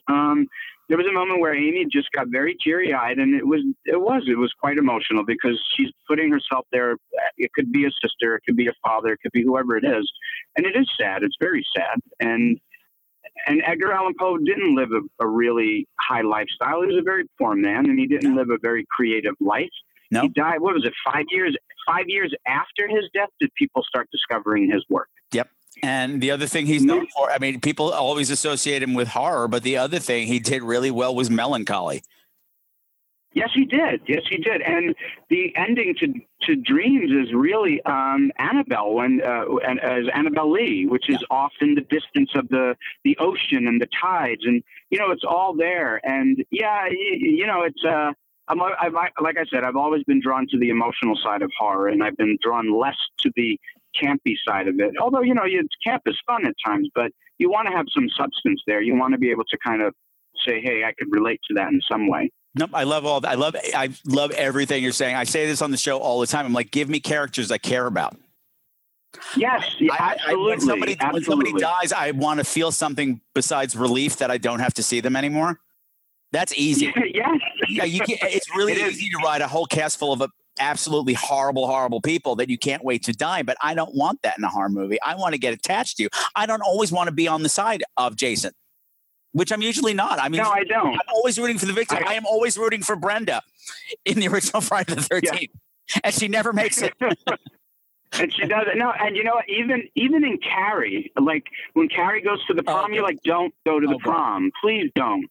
[0.08, 0.46] Um,
[0.88, 4.00] there was a moment where Amy just got very teary eyed, and it was it
[4.00, 6.96] was it was quite emotional because she's putting herself there.
[7.36, 9.84] It could be a sister, it could be a father, it could be whoever it
[9.84, 10.10] is,
[10.56, 11.22] and it is sad.
[11.22, 11.98] It's very sad.
[12.20, 12.58] And
[13.46, 16.80] and Edgar Allan Poe didn't live a, a really high lifestyle.
[16.80, 19.68] He was a very poor man, and he didn't live a very creative life.
[20.10, 20.22] No.
[20.22, 20.60] He died.
[20.60, 20.94] What was it?
[21.04, 21.56] Five years.
[21.86, 25.08] Five years after his death, did people start discovering his work?
[25.32, 25.48] Yep.
[25.82, 29.48] And the other thing he's known for, I mean, people always associate him with horror,
[29.48, 32.02] but the other thing he did really well was melancholy.
[33.32, 34.00] Yes, he did.
[34.06, 34.62] Yes, he did.
[34.62, 34.94] And
[35.30, 40.86] the ending to to Dreams is really um, Annabelle when uh, and, as Annabel Lee,
[40.86, 44.98] which is off in the distance of the the ocean and the tides, and you
[44.98, 46.00] know it's all there.
[46.04, 47.84] And yeah, you, you know it's.
[47.84, 48.12] Uh,
[48.48, 51.88] I'm, I've, like I said, I've always been drawn to the emotional side of horror,
[51.88, 53.58] and I've been drawn less to the
[54.02, 54.94] campy side of it.
[55.00, 58.08] Although you know, you, camp is fun at times, but you want to have some
[58.16, 58.80] substance there.
[58.82, 59.94] You want to be able to kind of
[60.46, 63.30] say, "Hey, I could relate to that in some way." Nope, I love all that.
[63.30, 65.14] I love I love everything you're saying.
[65.14, 66.46] I say this on the show all the time.
[66.46, 68.16] I'm like, give me characters I care about.
[69.36, 70.46] Yes, yeah, I- I- absolutely.
[70.50, 74.60] when somebody when somebody dies, I want to feel something besides relief that I don't
[74.60, 75.60] have to see them anymore.
[76.32, 76.92] That's easy.
[77.14, 80.22] yes, yeah, you can, it's really It easy to write a whole cast full of
[80.22, 80.28] uh,
[80.60, 83.42] absolutely horrible, horrible people that you can't wait to die.
[83.42, 85.00] But I don't want that in a horror movie.
[85.02, 86.08] I want to get attached to you.
[86.34, 88.52] I don't always want to be on the side of Jason,
[89.32, 90.20] which I'm usually not.
[90.20, 90.94] I mean, no, I don't.
[90.94, 91.98] I'm always rooting for the victim.
[91.98, 93.42] I- I, am always rooting for Brenda
[94.04, 95.52] in the original Friday the Thirteenth,
[96.04, 96.92] and she never makes it.
[97.00, 98.76] and she does it.
[98.78, 99.48] No, and you know, what?
[99.48, 101.44] even even in Carrie, like
[101.74, 104.10] when Carrie goes to the Oh, prom, you're like, don't go to the Oh, God.
[104.12, 105.26] prom, please don't.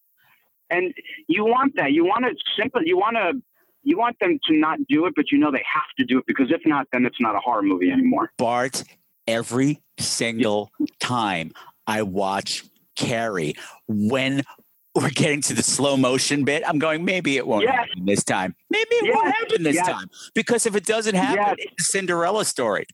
[0.70, 0.94] And
[1.28, 1.92] you want that.
[1.92, 2.82] You want to simple.
[2.84, 3.42] You want to.
[3.84, 6.26] You want them to not do it, but you know they have to do it
[6.28, 8.32] because if not, then it's not a horror movie anymore.
[8.38, 8.84] Bart,
[9.28, 11.54] every single time
[11.86, 12.66] I watch
[12.98, 13.54] Carrie,
[13.88, 14.44] when
[14.94, 17.76] we're getting to the slow motion bit, I'm going, maybe it won't Yes.
[17.76, 18.56] happen this time.
[18.70, 19.88] Maybe it won't happen this Yes.
[19.88, 20.10] time.
[20.36, 21.56] Because if it doesn't happen, Yes.
[21.60, 22.88] it's a Cinderella story.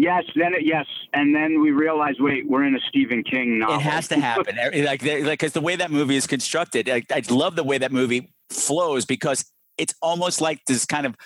[0.00, 3.76] Yes, then it, yes, and then we realize, wait, we're in a Stephen King novel.
[3.76, 4.56] It has to happen.
[4.84, 7.90] Like, like, because the way that movie is constructed, I, I love the way that
[7.90, 9.44] movie flows because
[9.76, 11.16] it's almost like this kind of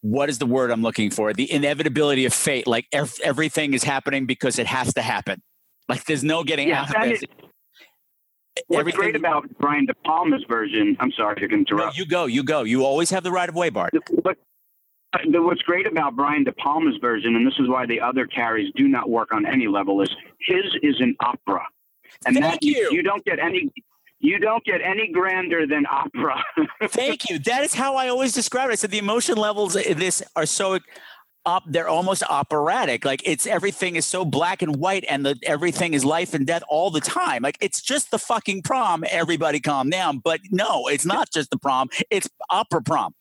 [0.00, 1.32] what is the word I'm looking for?
[1.34, 2.66] The inevitability of fate.
[2.66, 5.42] Like ev- everything is happening because it has to happen.
[5.88, 7.24] Like there's no getting Yeah, out of it-
[8.68, 10.96] What's Everything- great about Brian De Palma's version?
[11.00, 11.98] I'm sorry to No, interrupt.
[11.98, 12.62] you go, you go.
[12.62, 13.92] You always have the right of way, Bart.
[14.22, 14.38] What,
[15.24, 18.88] what's great about Brian De Palma's version, and this is why the other carries do
[18.88, 21.64] not work on any level, is his is an opera,
[22.26, 22.88] and Thank that you.
[22.92, 23.70] you don't get any.
[24.18, 26.42] You don't get any grander than opera.
[26.88, 27.38] Thank you.
[27.40, 28.72] That is how I always describe it.
[28.72, 30.78] I said the emotion levels in this are so
[31.46, 35.94] up they're almost operatic like it's everything is so black and white and the everything
[35.94, 39.88] is life and death all the time like it's just the fucking prom everybody calm
[39.88, 43.14] down but no it's not just the prom it's opera prom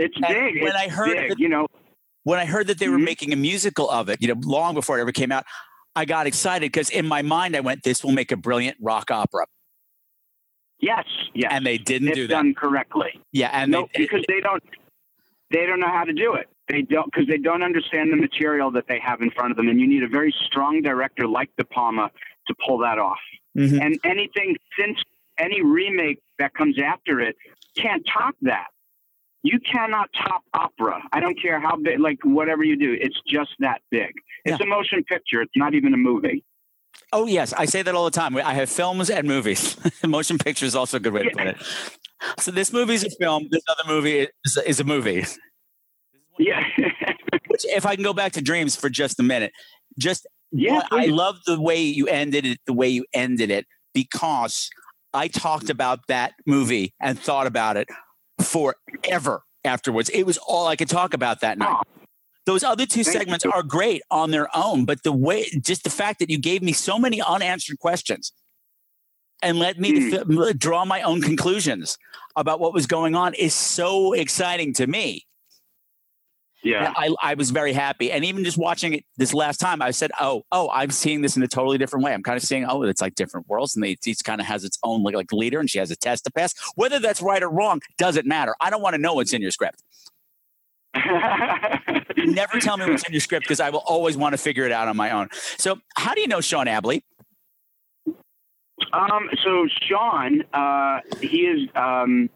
[0.00, 0.62] it's And big.
[0.62, 1.66] when it's I heard big, it- you know,
[2.24, 3.04] when i heard that they were Mhm.
[3.04, 5.44] making a musical of it you know long before it ever came out
[5.96, 9.10] i got excited because in my mind i went this will make a brilliant rock
[9.10, 9.46] opera
[10.80, 13.20] yes, yes, and they didn't it's do that done correctly.
[13.32, 14.62] yeah and no, they, because they don't.
[15.52, 16.46] They don't know how to do it.
[16.68, 19.68] They don't because they don't understand the material that they have in front of them,
[19.68, 22.08] and you need a very strong director like De Palma
[22.46, 23.18] to pull that off.
[23.58, 23.80] Mhm.
[23.84, 24.96] And anything since
[25.38, 27.34] any remake that comes after it
[27.76, 28.68] can't top that.
[29.42, 31.02] You cannot top opera.
[31.12, 34.12] I don't care how big, like whatever you do, it's just that big.
[34.44, 35.40] It's a motion picture.
[35.40, 36.44] It's not even a movie.
[37.12, 38.36] Oh yes, I say that all the time.
[38.36, 39.76] I have films and movies.
[40.06, 41.56] Motion picture is also a good way to put it.
[42.38, 43.48] So this movie is a film.
[43.50, 45.24] This other movie is, is a movie.
[46.38, 46.64] Yeah.
[47.48, 49.52] Which, if I can go back to Dreams for just a minute,
[49.98, 50.80] just yeah.
[50.90, 52.60] I love the way you ended it.
[52.64, 54.70] The way you ended it because
[55.12, 57.88] I talked about that movie and thought about it
[58.40, 60.10] forever afterwards.
[60.10, 61.82] It was all I could talk about that night.
[62.46, 63.52] Those other two Thank segments you.
[63.52, 66.72] are great on their own, but the way, just the fact that you gave me
[66.72, 68.32] so many unanswered questions
[69.42, 70.42] and let me hmm.
[70.42, 71.98] f- draw my own conclusions
[72.36, 75.26] about what was going on is so exciting to me.
[76.62, 76.92] Yeah.
[76.96, 78.12] I, I was very happy.
[78.12, 81.36] And even just watching it this last time, I said, oh, oh, I'm seeing this
[81.36, 82.12] in a totally different way.
[82.12, 83.74] I'm kind of seeing, oh, it's like different worlds.
[83.74, 85.96] And they, each kind of has its own like, like leader and she has a
[85.96, 86.54] test to pass.
[86.74, 88.54] Whether that's right or wrong doesn't matter.
[88.60, 89.82] I don't want to know what's in your script.
[92.16, 94.72] Never tell me what's in your script because I will always want to figure it
[94.72, 95.28] out on my own.
[95.56, 97.02] So, how do you know Sean Abley?
[98.92, 102.28] Um, so Sean, uh, he is um,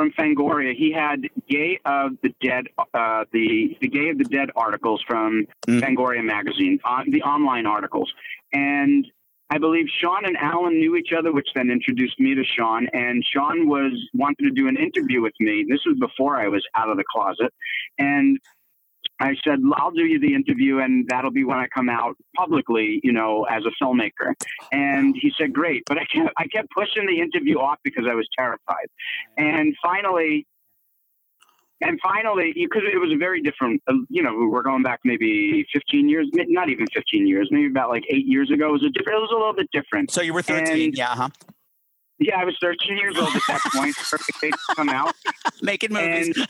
[0.00, 0.74] from Fangoria.
[0.74, 5.46] He had Gay of the Dead, uh, the the Gay of the Dead articles from
[5.68, 5.80] Mm.
[5.82, 8.10] Fangoria magazine, on the online articles,
[8.52, 9.06] and
[9.50, 12.86] I believe Sean and Alan knew each other, which then introduced me to Sean.
[12.94, 15.66] And Sean was wanted to do an interview with me.
[15.68, 17.52] This was before I was out of the closet,
[17.98, 18.38] and
[19.20, 23.00] I said, I'll do you the interview and that'll be when I come out publicly,
[23.02, 24.32] you know, as a filmmaker.
[24.72, 25.82] And he said, great.
[25.86, 28.86] But I kept, I kept pushing the interview off because I was terrified.
[29.36, 30.46] And finally,
[31.82, 35.66] and finally, because it was a very different, uh, you know, we're going back maybe
[35.72, 38.68] 15 years, not even 15 years, maybe about like eight years ago.
[38.68, 40.10] It was a different, it was a little bit different.
[40.10, 40.88] So you were 13.
[40.88, 41.28] And- yeah, huh?
[42.20, 43.96] Yeah, I was 13 years old at that point.
[44.10, 45.14] Perfect age to come out.
[45.62, 46.36] Making movies.
[46.36, 46.46] And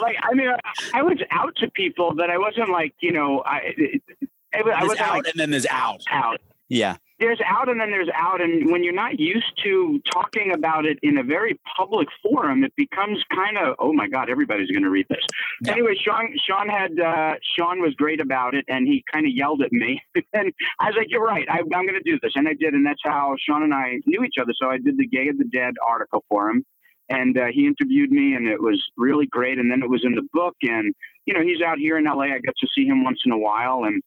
[0.00, 3.40] like, I mean, I, I was out to people, but I wasn't like, you know,
[3.40, 6.02] I, it, it, I wasn't out like and then there's out.
[6.10, 6.40] out.
[6.68, 6.96] Yeah.
[7.18, 10.98] There's out and then there's out, and when you're not used to talking about it
[11.02, 14.90] in a very public forum, it becomes kind of, oh my God, everybody's going to
[14.90, 15.24] read this.
[15.62, 15.72] Yeah.
[15.72, 19.62] Anyway, Sean, Sean had, uh, Sean was great about it, and he kind of yelled
[19.62, 20.02] at me,
[20.34, 22.74] and I was like, you're right, I, I'm going to do this, and I did,
[22.74, 24.52] and that's how Sean and I knew each other.
[24.60, 26.64] So I did the Gay of the Dead article for him,
[27.08, 29.58] and uh, he interviewed me, and it was really great.
[29.58, 32.24] And then it was in the book, and you know, he's out here in LA.
[32.24, 34.02] I get to see him once in a while, and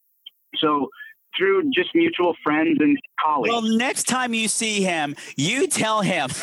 [0.58, 0.90] so
[1.38, 3.54] through just mutual friends and colleagues.
[3.54, 6.30] Well, next time you see him, you tell him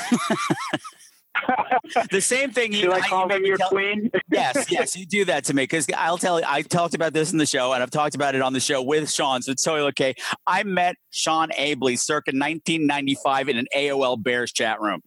[2.10, 4.10] the same thing you, Should I call him your tell- queen?
[4.30, 6.46] yes, yes, you do that to me because I'll tell you.
[6.48, 8.82] I talked about this in the show, and I've talked about it on the show
[8.82, 10.14] with Sean, so it's totally okay.
[10.46, 15.02] I met Sean Abley circa 1995 in an AOL Bears chat room,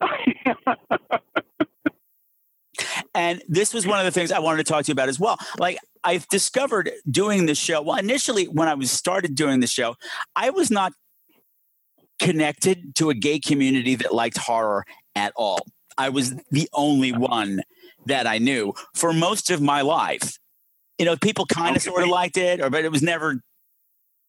[3.14, 5.20] and this was one of the things I wanted to talk to you about as
[5.20, 5.36] well.
[5.58, 7.82] Like I've discovered doing the show.
[7.82, 9.94] Well, initially when I was started doing the show,
[10.34, 10.92] I was not
[12.18, 15.58] connected to a gay community that liked horror at all.
[15.98, 17.62] I was the only one
[18.06, 20.38] that I knew for most of my life.
[20.98, 21.90] You know, people kind of Okay.
[21.90, 23.40] sort of liked it, or but it was never.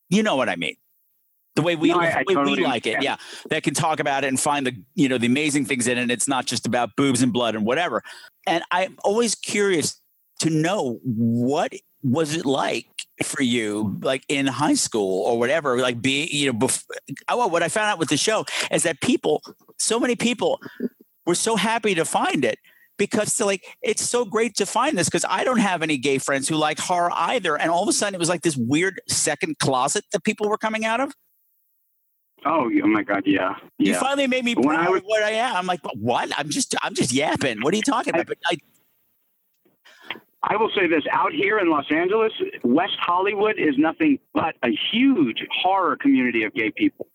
[0.09, 0.75] You know what I mean?
[1.55, 3.17] The way we, No, I- I the way we totally like it, yeah.
[3.49, 6.09] That can talk about it and find the you know the amazing things in it.
[6.09, 8.03] It's not just about boobs and blood and whatever.
[8.47, 10.01] And I'm always curious
[10.39, 12.87] to know what was it like
[13.23, 16.57] for you, like in high school or whatever, like be you know.
[16.57, 16.83] Bef-
[17.29, 19.41] oh, what I found out with the show is that people,
[19.77, 20.59] so many people,
[21.25, 22.57] were so happy to find it
[22.97, 26.17] because they're like it's so great to find this because I don't have any gay
[26.17, 28.99] friends who like horror either, and all of a sudden it was like this weird
[29.07, 31.13] second closet that people were coming out of.
[32.45, 35.31] Oh, oh my God, yeah, You finally made me proud I was- of what I
[35.31, 35.55] am.
[35.55, 36.29] I'm like, what?
[36.37, 37.61] I'm just, I'm just yapping.
[37.61, 38.27] What are you talking about?
[38.27, 38.57] But I,
[40.45, 44.69] I will say this: out here in Los Angeles, West Hollywood is nothing but a
[44.91, 47.07] huge horror community of gay people.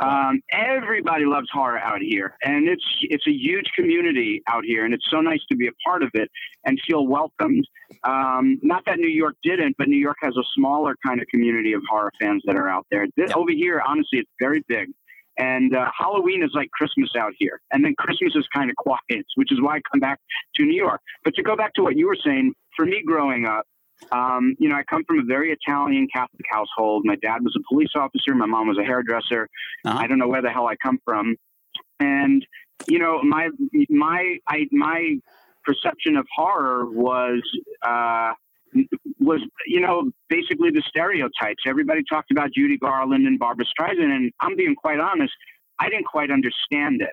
[0.00, 4.92] Um, everybody loves horror out here, and it's it's a huge community out here, and
[4.92, 6.30] it's so nice to be a part of it
[6.66, 7.66] and feel welcomed.
[8.04, 11.72] Um, not that New York didn't, but New York has a smaller kind of community
[11.72, 13.06] of horror fans that are out there.
[13.16, 13.36] This, Yeah.
[13.36, 14.90] Over here, honestly, it's very big.
[15.38, 19.26] And uh, Halloween is like Christmas out here, and then Christmas is kind of quiet,
[19.34, 20.20] which is why I come back
[20.56, 21.00] to New York.
[21.24, 23.64] But to go back to what you were saying, for me growing up,
[24.12, 27.02] um, you know, I come from a very Italian Catholic household.
[27.04, 28.34] My dad was a police officer.
[28.34, 29.48] My mom was a hairdresser.
[29.84, 29.98] Uh-huh.
[29.98, 31.36] I don't know where the hell I come from.
[32.00, 32.46] And,
[32.86, 33.48] you know, my,
[33.88, 35.16] my, I, my
[35.64, 37.40] perception of horror was,
[37.86, 38.32] uh,
[39.20, 41.62] was, you know, basically the stereotypes.
[41.66, 44.14] Everybody talked about Judy Garland and Barbra Streisand.
[44.14, 45.32] And I'm being quite honest,
[45.78, 47.12] I didn't quite understand it.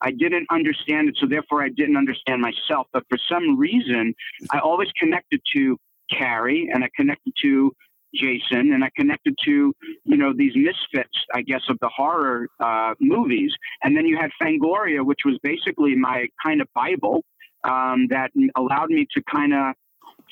[0.00, 2.86] I didn't understand it, so therefore I didn't understand myself.
[2.92, 4.14] But for some reason,
[4.52, 5.76] I always connected to
[6.16, 7.72] Carrie and I connected to
[8.14, 9.72] Jason and I connected to,
[10.04, 13.52] you know, these misfits, I guess, of the horror uh, movies.
[13.82, 17.24] And then you had Fangoria, which was basically my kind of Bible
[17.64, 19.74] um, that allowed me to kind of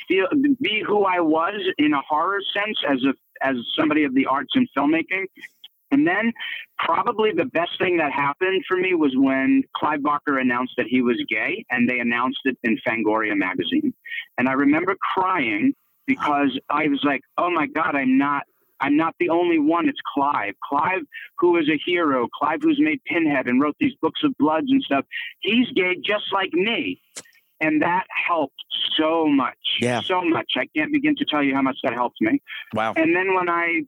[0.09, 0.27] feel
[0.61, 3.15] be who I was in a horror sense as a
[3.47, 5.27] as somebody of the arts and filmmaking.
[5.91, 6.33] And then
[6.79, 11.01] probably the best thing that happened for me was when Clive Barker announced that he
[11.01, 13.95] was gay and they announced it in Fangoria magazine.
[14.37, 15.75] And I remember crying
[16.07, 18.45] because I was like, "Oh my god, I'm not
[18.81, 19.89] I'm not the only one.
[19.89, 20.55] It's Clive.
[20.63, 21.03] Clive,
[21.39, 22.29] who is a hero.
[22.39, 25.05] Clive, who's made Pinhead and wrote these books of bloods and stuff.
[25.41, 27.01] He's gay just like me.
[27.61, 28.55] And that helped
[28.99, 29.57] so much.
[29.81, 30.01] Yeah.
[30.01, 30.53] so much.
[30.57, 32.41] I can't begin to tell you how much that helped me.
[32.75, 32.95] Wow.
[32.97, 33.83] And then when I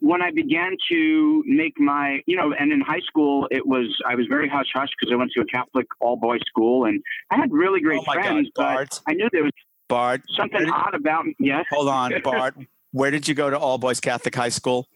[0.00, 4.14] when I began to make my, you know, and in high school it was I
[4.16, 7.00] was very hush hush because I went to a Catholic all boys school and
[7.30, 8.88] I had really great Oh my God, friends, Bart.
[8.90, 9.52] but I knew there was
[9.88, 11.34] Bart, something did- odd about me.
[11.38, 11.64] Yes.
[11.70, 12.56] hold on, Bart.
[12.92, 14.86] Where did you go to all boys Catholic high school?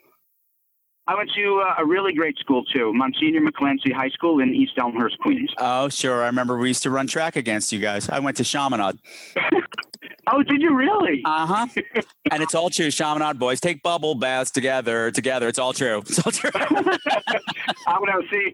[1.09, 4.73] I went to uh, a really great school too, Monsignor McClancy High School in East
[4.77, 5.51] Elmhurst, Queens.
[5.59, 6.23] Oh, sure.
[6.23, 8.09] I remember we used to run track against you guys.
[8.09, 8.99] I went to Chaminade.
[10.29, 11.23] Oh, did you really?
[11.25, 11.67] Uh huh.
[12.33, 12.91] and it's all true.
[12.91, 15.11] Chaminade boys take bubble baths together.
[15.13, 15.99] Together, it's all true.
[15.99, 16.51] It's all true.
[16.55, 18.53] oh no, see,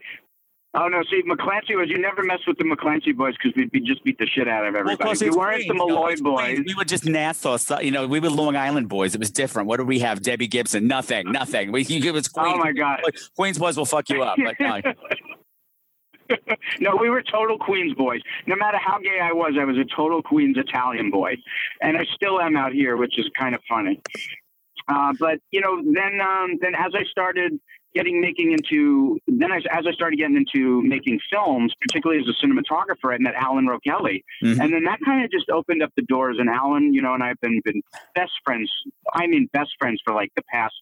[0.74, 3.80] oh no, see, McClancy was you never mess with the McClancy boys because we'd be,
[3.80, 4.96] just beat the shit out of Well, everybody.
[5.08, 6.44] plus we weren't the Queens, you know, Molloy boys.
[6.54, 6.64] Queens.
[6.66, 7.56] We were just Nassau.
[7.58, 9.14] so- You know, we were Long Island boys.
[9.14, 9.68] It was different.
[9.68, 10.22] What did we have?
[10.22, 10.86] Debbie Gibson.
[10.86, 11.30] Nothing.
[11.30, 11.72] Nothing.
[11.72, 12.54] We you, it was Queens.
[12.54, 13.00] Oh my god.
[13.36, 14.38] Queens boys will fuck you up.
[14.38, 14.80] No.
[16.80, 18.20] no, we were total Queens boys.
[18.46, 21.36] No matter how gay I was, I was a total Queens Italian boy,
[21.82, 24.00] and I still am out here, which is kind of funny.
[24.88, 27.52] Uh, but you know, then um, then as I started
[27.94, 32.46] getting making into then I, as I started getting into making films, particularly as a
[32.46, 34.60] cinematographer, I met Alan Rowe Kelly, Mhm.
[34.60, 36.36] and then that kind of just opened up the doors.
[36.38, 37.82] And Alan, you know, and I've been been
[38.14, 38.70] best friends.
[39.12, 40.74] I mean, best friends for like the past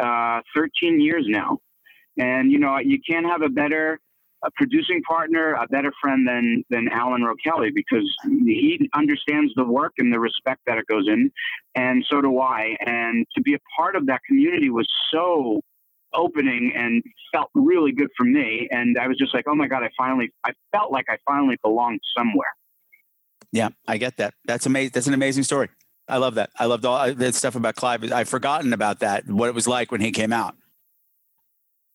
[0.00, 1.58] uh, 13 years now.
[2.18, 4.00] And you know, you can't have a better
[4.44, 9.64] a producing partner, a better friend than than Alan Rowe Kelly because he understands the
[9.64, 11.30] work and the respect that it goes in,
[11.74, 12.76] and so do I.
[12.86, 15.60] And to be a part of that community was so
[16.14, 17.02] opening and
[17.32, 18.68] felt really good for me.
[18.70, 21.56] And I was just like, oh my god, I finally, I felt like I finally
[21.62, 22.48] belonged somewhere.
[23.52, 24.34] Yeah, I get that.
[24.44, 24.92] That's amazing.
[24.94, 25.68] That's an amazing story.
[26.08, 26.50] I love that.
[26.58, 28.10] I loved all uh, that stuff about Clive.
[28.12, 29.26] I've forgotten about that.
[29.26, 30.54] What it was like when he came out.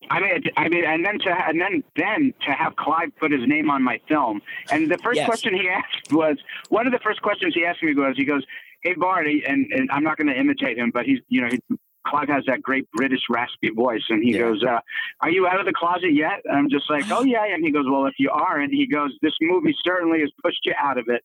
[0.10, 3.42] I mean, I mean, and then to and then then to have Clive put his
[3.48, 5.28] name on my film, and the first Yes.
[5.28, 6.38] question he asked was
[6.70, 8.44] one of the first questions he asked me was he goes,
[8.84, 11.60] "Hey Bart," and, and I'm not going to imitate him, but he's you know he,
[12.06, 14.40] Clive has that great British raspy voice, and he Yeah.
[14.40, 14.80] goes, uh,
[15.22, 17.72] "Are you out of the closet yet?" And I'm just like, "Oh yeah," and he
[17.72, 20.98] goes, "Well, if you are," and he goes, "This movie certainly has pushed you out
[20.98, 21.24] of it."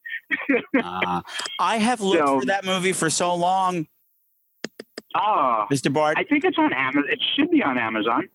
[0.82, 1.20] Uh,
[1.60, 3.86] I have looked So- for that movie for so long,
[5.14, 5.92] Oh, Mr.
[5.92, 6.18] Bart.
[6.18, 7.04] I think it's on Amazon.
[7.10, 8.28] It should be on Amazon.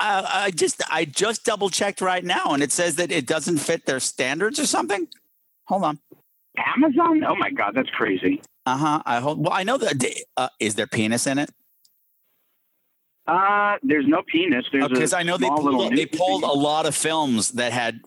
[0.00, 3.58] Uh, I just I just double checked right now, and it says that it doesn't
[3.58, 5.06] fit their standards or something.
[5.68, 5.98] Hold on.
[6.58, 7.22] Amazon?
[7.24, 8.42] Oh my God, that's crazy.
[8.66, 9.02] Uh huh.
[9.06, 9.38] I hold.
[9.42, 10.04] Well, I know that.
[10.36, 11.50] Uh, is there penis in it?
[13.26, 14.64] Uh, there's no penis.
[14.72, 18.00] There's Because I know they pulled, they pulled a lot of films that had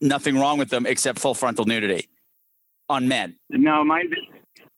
[0.00, 2.08] nothing wrong with them except full frontal nudity
[2.88, 3.36] on men.
[3.50, 4.10] No, mine.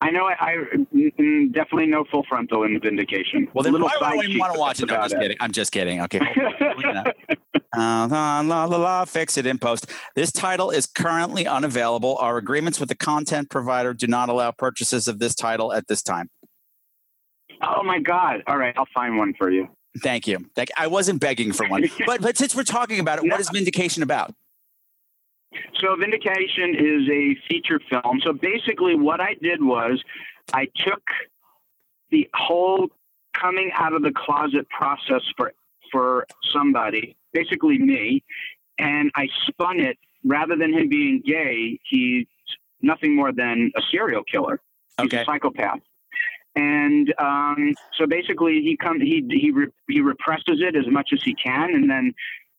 [0.02, 0.24] I know.
[0.24, 0.54] I, I
[0.94, 3.48] mm, definitely no full frontal in Vindication.
[3.52, 4.86] Well, then Little why would I even want to watch it?
[4.86, 5.36] No, I'm just kidding.
[5.40, 6.00] I'm just kidding.
[6.02, 6.20] Okay.
[7.72, 9.86] Uh, la, la, la, la, fix it in post.
[10.16, 12.16] This title is currently unavailable.
[12.18, 16.02] Our agreements with the content provider do not allow purchases of this title at this
[16.02, 16.30] time.
[17.62, 18.42] Oh my God!
[18.48, 19.68] All right, I'll find one for you.
[20.02, 20.38] Thank you.
[20.56, 23.48] Thank, I wasn't begging for one, but but since we're talking about it, what is
[23.50, 24.34] Vindication about?
[25.80, 28.20] So Vindication is a feature film.
[28.22, 30.02] So basically, what I did was
[30.52, 31.02] I took
[32.10, 32.88] the whole
[33.34, 35.52] coming out of the closet process for
[35.90, 38.22] for somebody, basically me,
[38.78, 41.80] and I spun it rather than him being gay.
[41.88, 42.26] He's
[42.80, 44.60] nothing more than a serial killer.
[44.98, 45.22] He's Okay.
[45.22, 45.80] a psychopath.
[46.54, 51.22] And um, so basically, he come he he re, he represses it as much as
[51.24, 52.12] he can, and then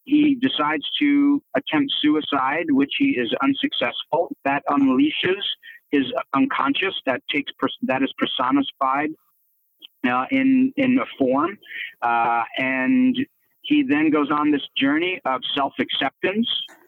[0.03, 4.35] he decides to attempt suicide, which he is unsuccessful.
[4.45, 5.41] That unleashes
[5.91, 6.95] his unconscious.
[7.05, 7.51] That takes
[7.83, 9.09] that is personified
[10.07, 11.57] uh, in in a form,
[12.01, 13.15] uh, and
[13.61, 16.47] he then goes on this journey of self acceptance.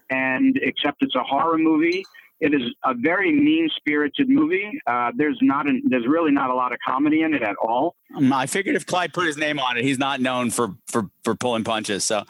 [0.09, 2.03] And except it's a horror movie,
[2.43, 4.69] it is a very mean spirited movie.
[4.85, 7.95] Uh, there's not an, there's really not a lot of comedy in it at all.
[8.15, 11.09] Um, I figured if Clive put his name on it, he's not known for for
[11.23, 12.03] for pulling punches.
[12.03, 12.25] So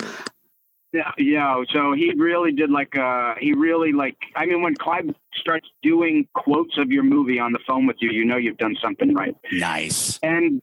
[0.94, 1.64] Yeah, yeah.
[1.74, 6.28] So he really did like uh he really like I mean when Clive starts doing
[6.36, 9.36] quotes of your movie on the phone with you, you know you've done something right.
[9.52, 10.20] nice.
[10.22, 10.62] And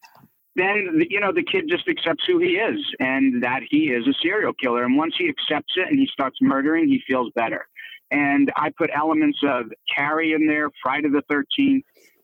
[0.54, 4.14] then you know the kid just accepts who he is and that he is a
[4.22, 7.66] serial killer and once he accepts it and he starts murdering, he feels better.
[8.12, 11.82] And I put elements of Carrie in there, Friday the 13th,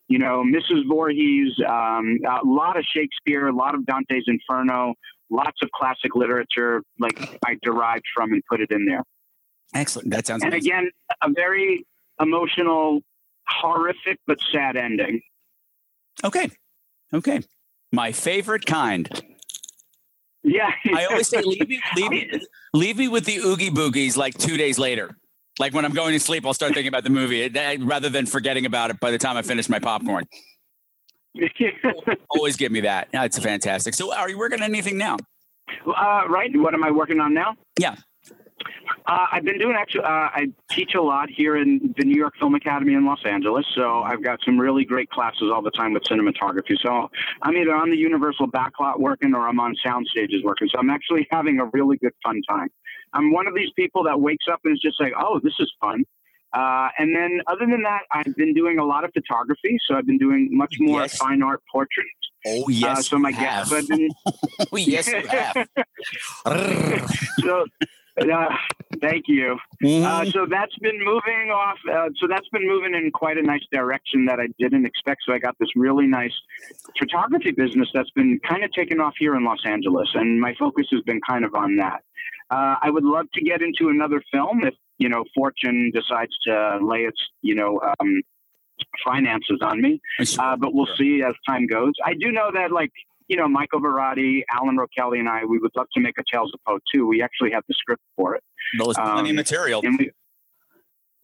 [0.09, 0.87] you know, Mrs.
[0.89, 4.95] Voorhees, um, a lot of Shakespeare, a lot of Dante's Inferno,
[5.31, 9.03] lots of classic literature like I derived from and put it in there.
[9.75, 10.11] Excellent.
[10.11, 10.71] That sounds And amazing.
[10.73, 10.91] again,
[11.23, 11.87] a very
[12.21, 13.01] emotional,
[13.49, 15.21] horrific but sad ending.
[16.25, 16.49] Okay.
[17.13, 17.41] Okay.
[17.93, 19.09] My favorite kind.
[20.43, 22.31] Yeah, I always say leave me, leave me,
[22.73, 25.17] leave me with the oogie boogies like two days later.
[25.59, 28.27] Like when I'm going to sleep, I'll start thinking about the movie eh, rather than
[28.27, 30.25] forgetting about it by the time I finish my popcorn.
[32.31, 33.09] Always give me that.
[33.13, 33.95] That's fantastic.
[33.95, 35.17] So, are you working on anything now?
[35.87, 36.51] uh, right.
[36.55, 37.57] What am I working on now?
[37.79, 37.97] Yeah.
[39.07, 40.03] Uh, I've been doing actually.
[40.03, 43.65] Uh, I teach a lot here in the New York Film Academy in Los Angeles,
[43.75, 46.77] so I've got some really great classes all the time with cinematography.
[46.83, 47.09] So
[47.43, 50.69] I'm either on the Universal backlot working or I'm on sound stages working.
[50.73, 52.69] So I'm actually having a really good fun time.
[53.13, 55.73] I'm one of these people that wakes up and is just like, "Oh, this is
[55.81, 56.05] fun."
[56.57, 59.77] Uh, and then, other than that, I've been doing a lot of photography.
[59.87, 61.19] So I've been doing much more Yes.
[61.19, 62.11] fine art portraits.
[62.47, 62.99] Oh yes.
[62.99, 63.87] Uh, so my guess, have.
[63.89, 64.09] then,
[64.73, 65.69] oh, yes, you have.
[67.41, 67.65] so
[68.21, 68.49] uh,
[69.01, 69.59] thank you.
[69.85, 71.79] Uh, so that's been moving off.
[71.93, 75.23] Uh, so that's been moving in quite a nice direction that I didn't expect.
[75.27, 76.33] So I got this really nice
[76.99, 80.87] photography business that's been kind of taken off here in Los Angeles, and my focus
[80.93, 82.03] has been kind of on that.
[82.51, 86.79] Uh, I would love to get into another film if you know Fortune decides to
[86.83, 88.23] lay its you know um,
[89.05, 90.01] finances on me.
[90.39, 91.93] Uh, but we'll see as time goes.
[92.05, 92.91] I do know that, like,
[93.29, 96.23] you know, Michael Varrati, Alan Rowe Kelly, and I, we would love to make a
[96.31, 97.07] Tales of Poe too.
[97.07, 98.43] We actually have the script for it.
[98.79, 99.81] There's plenty of um, material.
[99.83, 100.11] And we,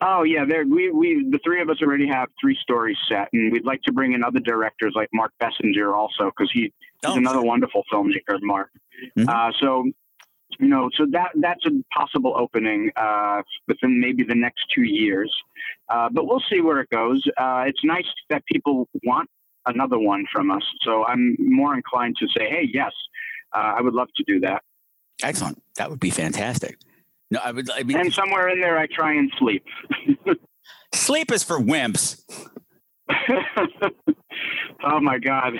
[0.01, 3.53] oh yeah, there we we the three of us already have three stories set, and
[3.53, 6.73] we'd like to bring in other directors like Mark Bessenger also because he, he's
[7.05, 8.70] Oh, another wonderful filmmaker, Mark.
[9.16, 9.29] Mhm.
[9.29, 9.85] Uh, so.
[10.59, 15.33] You know, so that that's a possible opening uh, within maybe the next two years,
[15.89, 17.23] uh, but we'll see where it goes.
[17.37, 19.29] Uh, it's nice that people want
[19.67, 22.93] another one from us, so I'm more inclined to say, "Hey, yes,
[23.55, 24.63] uh, I would love to do that."
[25.23, 25.63] Excellent.
[25.77, 26.79] That would be fantastic.
[27.31, 27.71] No, I would.
[27.71, 29.65] I mean, And somewhere in there, I try and sleep.
[30.95, 32.23] sleep is for wimps.
[34.85, 35.55] oh my God.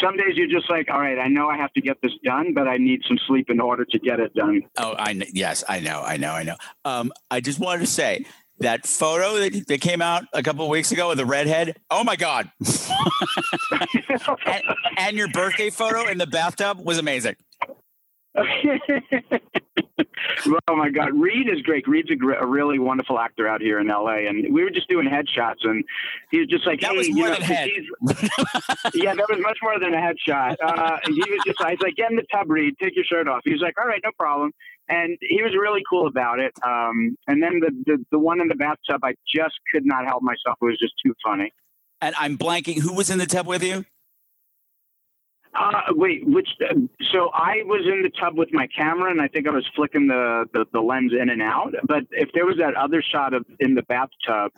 [0.00, 2.54] Some days you're just like, all right, I know I have to get this done,
[2.54, 4.62] but I need some sleep in order to get it done.
[4.78, 6.56] Oh, I yes, I know, I know, I know.
[6.84, 8.24] Um, I just wanted to say
[8.60, 11.76] that photo that, that came out a couple of weeks ago of the redhead.
[11.90, 12.50] Oh my god!
[14.46, 14.62] and,
[14.96, 17.36] and your birthday photo in the bathtub was amazing.
[18.36, 18.44] Oh
[20.76, 21.14] my God.
[21.14, 21.86] Reed is great.
[21.86, 24.28] Reed's a, gr- a really wonderful actor out here in LA.
[24.28, 25.84] And we were just doing headshots and
[26.30, 27.68] he was just like, That hey, was you more know, than head.
[28.94, 30.56] yeah, that was much more than a headshot.
[30.62, 33.28] Uh, he was just, I was like, get in the tub, Reed, take your shirt
[33.28, 33.42] off.
[33.44, 34.52] He was like, all right, no problem.
[34.88, 36.52] And he was really cool about it.
[36.64, 40.22] Um, and then the, the, the one in the bathtub, I just could not help
[40.22, 40.56] myself.
[40.60, 41.52] It was just too funny.
[42.00, 42.80] And I'm blanking.
[42.80, 43.84] Who was in the tub with you?
[45.54, 46.48] Uh, wait, which?
[46.60, 46.74] Uh,
[47.12, 50.06] so I was in the tub with my camera, and I think I was flicking
[50.08, 51.74] the, the, the lens in and out.
[51.86, 54.52] But if there was that other shot of in the bathtub,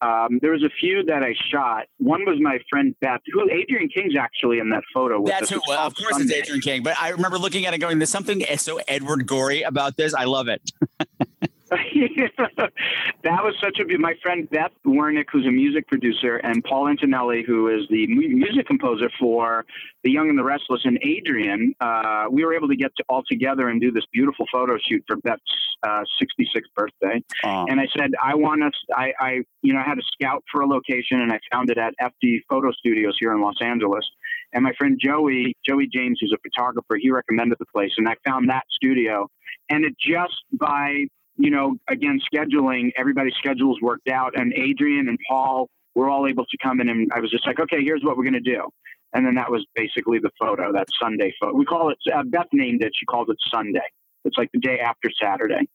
[0.00, 1.86] um, there was a few that I shot.
[1.98, 5.20] One was my friend Beth, who Adrienne King's actually in that photo.
[5.20, 5.60] With That's who.
[5.68, 6.82] Well, of course, it's Adrienne King.
[6.82, 10.14] But I remember looking at it, going, "There's something so Edward Gorey about this.
[10.14, 10.62] I love it."
[13.22, 16.88] that was such a be- my friend Beth Wernick, who's a music producer, and Paul
[16.88, 19.64] Antonelli, who is the mu- music composer for
[20.02, 21.74] The Young and the Restless, and Adrienne.
[21.80, 25.04] Uh, we were able to get to, all together and do this beautiful photo shoot
[25.06, 25.40] for Beth's
[25.84, 27.22] uh, 66th birthday.
[27.44, 27.66] Aw.
[27.68, 28.74] And I said, I want us.
[28.96, 29.30] I, I,
[29.62, 32.40] you know, I had to scout for a location, and I found it at FD
[32.48, 34.04] Photo Studios here in Los Angeles.
[34.52, 38.16] And my friend Joey, Joey James, who's a photographer, he recommended the place, and I
[38.26, 39.28] found that studio.
[39.68, 41.04] And it just by
[41.42, 46.44] you know, again, scheduling, everybody's schedules worked out, and Adrienne and Paul were all able
[46.44, 48.68] to come in, and I was just like, okay, here's what we're going to do.
[49.12, 51.54] And then that was basically the photo, that Sunday photo.
[51.56, 53.80] We call it, uh, Beth named it, she called it Sunday.
[54.24, 55.68] It's like the day after Saturday.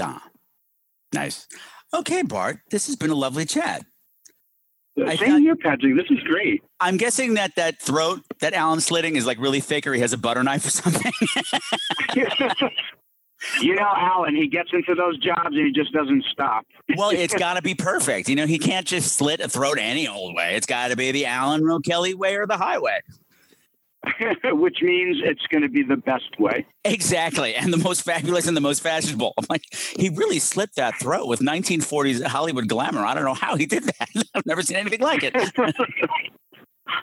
[0.00, 0.24] Ah,
[1.12, 1.46] nice.
[1.92, 2.60] Okay, Bart.
[2.70, 3.84] This has been a lovely chat.
[5.04, 5.96] I Same thought- here, Patrick.
[5.96, 6.62] This is great.
[6.80, 10.12] I'm guessing that that throat that Alan slitting is like really thick, or he has
[10.12, 11.12] a butter knife or something.
[13.60, 16.66] you know, Alan, he gets into those jobs and he just doesn't stop.
[16.96, 18.28] well, it's got to be perfect.
[18.28, 20.56] You know, he can't just slit a throat any old way.
[20.56, 23.00] It's got to be the Alan Rowe Kelly way or the highway.
[24.44, 26.64] Which means it's going to be the best way.
[26.84, 29.34] Exactly, and the most fabulous and the most fashionable.
[29.36, 33.04] I'm like, he really slit that throat with 1940s Hollywood glamour.
[33.04, 34.08] I don't know how he did that.
[34.34, 35.34] I've never seen anything like it.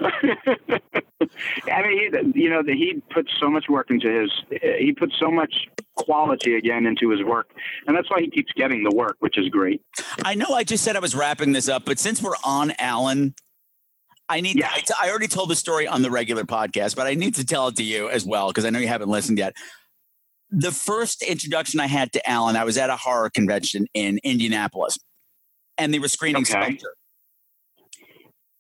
[1.72, 4.32] I mean, he, you know, he put so much work into his.
[4.80, 5.54] He put so much
[5.96, 7.52] quality again into his work,
[7.88, 9.82] and that's why he keeps getting the work, which is great.
[10.24, 13.34] I know I just said I was wrapping this up, but since we're on Alan,
[14.30, 14.58] I need.
[14.58, 14.70] Yeah.
[14.74, 17.46] I, t- I already told the story on the regular podcast, but I need to
[17.46, 19.54] tell it to you as well because I know you haven't listened yet.
[20.52, 24.98] The first introduction I had to Alan, I was at a horror convention in Indianapolis,
[25.78, 26.52] and they were screening Okay.
[26.52, 26.94] sculpture.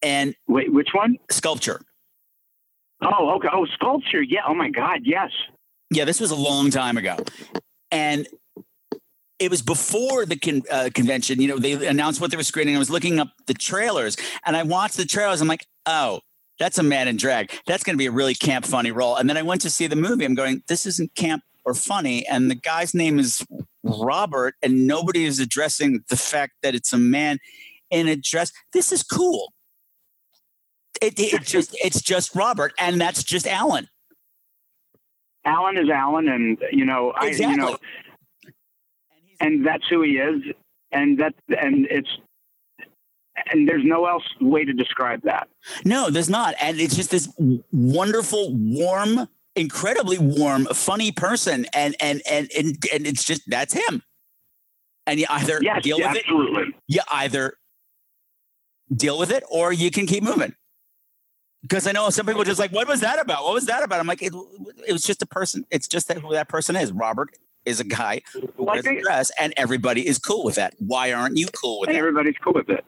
[0.01, 1.17] And Wait, which one?
[1.31, 1.81] sculpture.
[3.01, 3.49] Oh, okay.
[3.51, 4.21] Oh, sculpture.
[4.21, 4.41] Yeah.
[4.47, 5.01] Oh my God.
[5.03, 5.31] Yes.
[5.91, 7.17] Yeah, this was a long time ago.
[7.91, 8.27] And
[9.39, 11.41] it was before the con- uh, convention.
[11.41, 12.75] You know, they announced what they were screening.
[12.75, 14.15] I was looking up the trailers,
[14.45, 15.41] and I watched the trailers.
[15.41, 16.21] I'm like, oh,
[16.57, 17.51] that's a man in drag.
[17.67, 19.15] That's going to be a really camp, funny role.
[19.17, 20.25] And then I went to see the movie.
[20.25, 22.25] I'm going, this isn't camp or funny.
[22.27, 23.45] And the guy's name is
[23.83, 27.39] Robert, and nobody is addressing the fact that it's a man
[27.91, 28.51] in a dress.
[28.71, 29.53] This is cool.
[31.01, 33.87] It, it just it's just Robert, and that's just Alan.
[35.45, 37.77] Alan is Alan, and you know, I you know,
[39.39, 40.41] and that's who he is,
[40.91, 42.09] and that and it's
[43.51, 45.47] and there's no else way to describe that.
[45.83, 46.55] No, there's not.
[46.61, 47.29] And it's just this
[47.71, 51.65] wonderful, warm, incredibly warm, funny person.
[51.73, 54.01] And and and and, and it's just that's him.
[55.05, 56.75] And you either Yes, deal with it, absolutely.
[56.87, 57.57] you either
[58.95, 60.55] deal with it or you can keep moving.
[61.67, 63.43] Because I know some people are just like, what was that about?
[63.43, 63.99] What was that about?
[63.99, 64.33] I'm like, it,
[64.87, 65.65] it was just a person.
[65.71, 66.91] It's just that who that person is.
[66.91, 67.29] Robert
[67.65, 70.75] is a guy who wears a dress, and everybody is cool with that.
[70.77, 71.95] Why aren't you cool with it?
[71.95, 72.85] everybody's cool with it.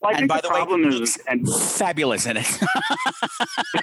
[0.00, 2.46] Well, I And think by the the way, problem he is, and Fabulous in it.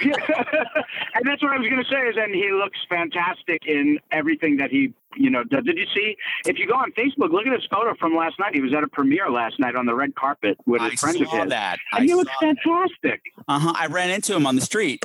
[0.02, 4.56] and that's what I was going to say is, and he looks fantastic in everything
[4.58, 5.64] that he, you know, does.
[5.66, 6.16] Did you see?
[6.46, 8.54] If you go on Facebook, look at his photo from last night.
[8.56, 11.20] He was at a premiere last night on the red carpet with I his friends
[11.20, 11.80] of his, that.
[11.92, 13.22] and I he looks fantastic.
[13.48, 13.74] Uh-huh.
[13.76, 15.04] I ran into him on the street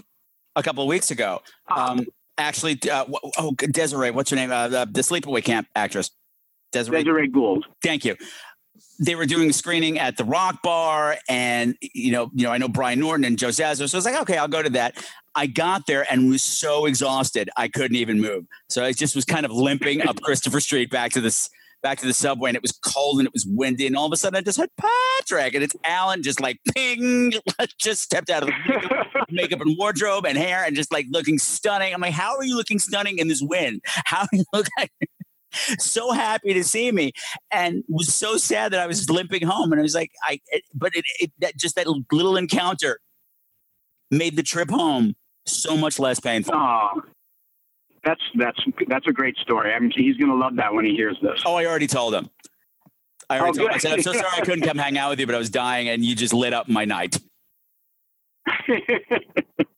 [0.57, 1.41] a couple of weeks ago.
[1.69, 1.91] Ah.
[1.93, 2.07] Um,
[2.39, 3.05] actually, uh,
[3.37, 4.51] oh, Desiree, what's her name?
[4.53, 6.11] Uh, the, the Sleepaway Camp actress.
[6.73, 6.99] Desiree.
[7.03, 7.67] Desiree Gould.
[7.83, 8.15] Thank you.
[9.03, 12.59] They were doing a screening at the Rock Bar, and you know, you know, I
[12.59, 15.03] know Brian Norton and Joe Zazzo, so I was like, okay, I'll go to that.
[15.35, 18.47] I got there and was so exhausted I couldn't even move.
[18.69, 21.49] So I just was kind of limping up Christopher Street back to this
[21.83, 24.13] back to the subway, and it was cold and it was windy, and all of
[24.13, 27.33] a sudden I just heard Patrick, and it's Alan just like ping,
[27.79, 31.39] just stepped out of the makeup, makeup and wardrobe and hair, and just like looking
[31.39, 31.95] stunning.
[31.95, 33.81] I'm like, how are you looking stunning in this wind?
[33.85, 34.93] How do you look like?
[35.79, 37.13] so happy to see me
[37.51, 39.73] and was so sad that I was limping home.
[39.73, 43.01] And I was like, I, it, but it, it that just that little encounter
[44.11, 45.15] made the trip home
[45.47, 46.55] so much less painful.
[46.55, 47.03] Oh,
[48.05, 49.73] that's that's that's a great story.
[49.73, 51.43] I mean, he's going to love that when he hears this.
[51.45, 52.31] Oh, I already told him.
[53.29, 53.75] I already Oh, told him.
[53.75, 55.51] I said, I'm so sorry I couldn't come hang out with you, but I was
[55.51, 57.19] dying and you just lit up my night.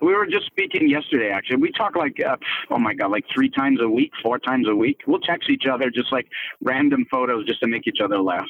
[0.00, 1.30] we were just speaking yesterday.
[1.30, 2.36] Actually, we talk like uh,
[2.70, 5.00] oh my god, like three times a week, four times a week.
[5.06, 6.26] We'll text each other just like
[6.62, 8.46] random photos just to make each other laugh.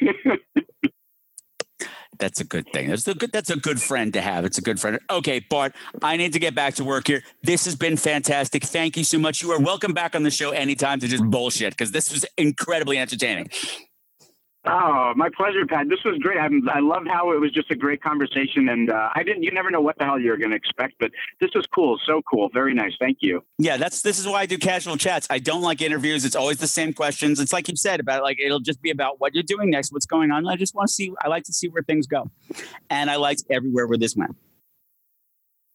[2.18, 2.88] That's a good thing.
[2.88, 3.32] That's a good.
[3.32, 4.44] That's a good friend to have.
[4.44, 4.98] It's a good friend.
[5.10, 7.22] Okay, Bart, I need to get back to work here.
[7.42, 8.64] This has been fantastic.
[8.64, 9.42] Thank you so much.
[9.42, 12.98] You are welcome back on the show anytime to just bullshit because this was incredibly
[12.98, 13.50] entertaining.
[14.68, 15.88] Oh, my pleasure, Pat.
[15.88, 16.38] This was great.
[16.38, 19.44] I, I loved how it was just a great conversation, and uh, I didn't.
[19.44, 22.00] You never know what the hell you're going to expect, but this was cool.
[22.04, 22.48] So cool.
[22.52, 22.92] Very nice.
[22.98, 23.44] Thank you.
[23.58, 25.28] Yeah, that's this is why I do casual chats.
[25.30, 26.24] I don't like interviews.
[26.24, 27.38] It's always the same questions.
[27.38, 30.06] It's like you said about like it'll just be about what you're doing next, what's
[30.06, 30.46] going on.
[30.48, 31.12] I just want to see.
[31.22, 32.28] I like to see where things go,
[32.90, 34.36] and I liked everywhere where this went.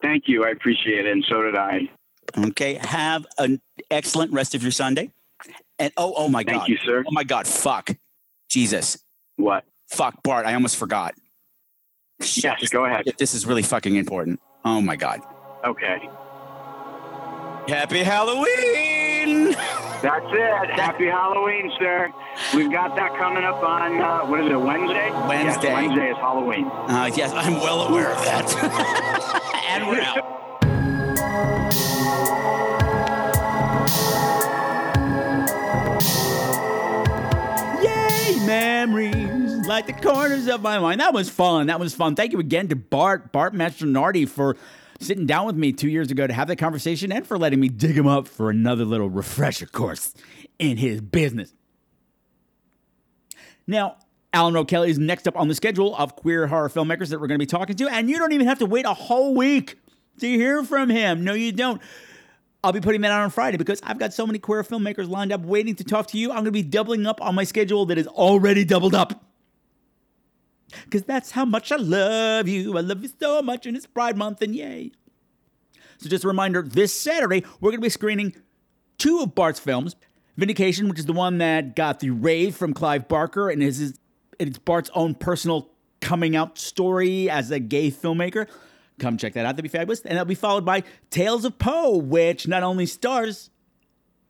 [0.01, 0.43] Thank you.
[0.43, 1.89] I appreciate it, and so did I.
[2.37, 5.11] Okay, have an excellent rest of your Sunday.
[5.79, 7.03] And oh, oh my Thank God, Thank you, sir.
[7.07, 7.89] oh my God, fuck,
[8.55, 8.97] Jesus,
[9.37, 9.63] What?
[9.89, 11.13] fuck, Bart, I almost forgot.
[12.21, 12.59] Shit, Yes.
[12.59, 13.05] this, Go ahead.
[13.17, 14.41] this is really fucking important.
[14.65, 15.21] Oh my God,
[15.65, 16.09] Okay.
[17.67, 19.51] Happy Halloween!
[20.01, 20.71] That's it.
[20.71, 22.11] Happy Halloween, sir.
[22.55, 24.55] We've got that coming up on uh, what is it?
[24.59, 25.07] Wednesday.
[25.09, 25.73] Yes, Wednesday.
[25.73, 26.65] Wednesday is Halloween.
[26.65, 29.63] Uh, yes, I'm well aware of that.
[29.69, 30.50] and we're out.
[38.45, 40.99] Memories like the corners of my mind.
[40.99, 41.67] That was fun.
[41.67, 42.15] That was fun.
[42.15, 44.57] Thank you again to Bart, Bart Mastronardi for
[44.99, 47.69] sitting down with me two years ago to have that conversation and for letting me
[47.69, 50.13] dig him up for another little refresher course
[50.59, 51.53] in his business.
[53.67, 53.97] Now,
[54.33, 57.27] Alan Rowe Kelly is next up on the schedule of queer horror filmmakers that we're
[57.27, 59.77] going to be talking to, and you don't even have to wait a whole week
[60.19, 61.23] to hear from him.
[61.23, 61.81] No, you don't.
[62.63, 65.31] I'll be putting that out on Friday because I've got so many queer filmmakers lined
[65.31, 66.29] up waiting to talk to you.
[66.29, 69.25] I'm going to be doubling up on my schedule that is already doubled up.
[70.83, 72.77] Because that's how much I love you.
[72.77, 74.91] I love you so much, and it's Pride Month, and yay.
[75.97, 78.35] So, just a reminder this Saturday, we're going to be screening
[78.97, 79.95] two of Bart's films
[80.37, 84.89] Vindication, which is the one that got the rave from Clive Barker and it's Bart's
[84.95, 88.47] own personal coming out story as a gay filmmaker.
[89.01, 89.55] Come check that out.
[89.55, 90.01] That'd be fabulous.
[90.01, 93.49] And that'll be followed by Tales of Poe, which not only stars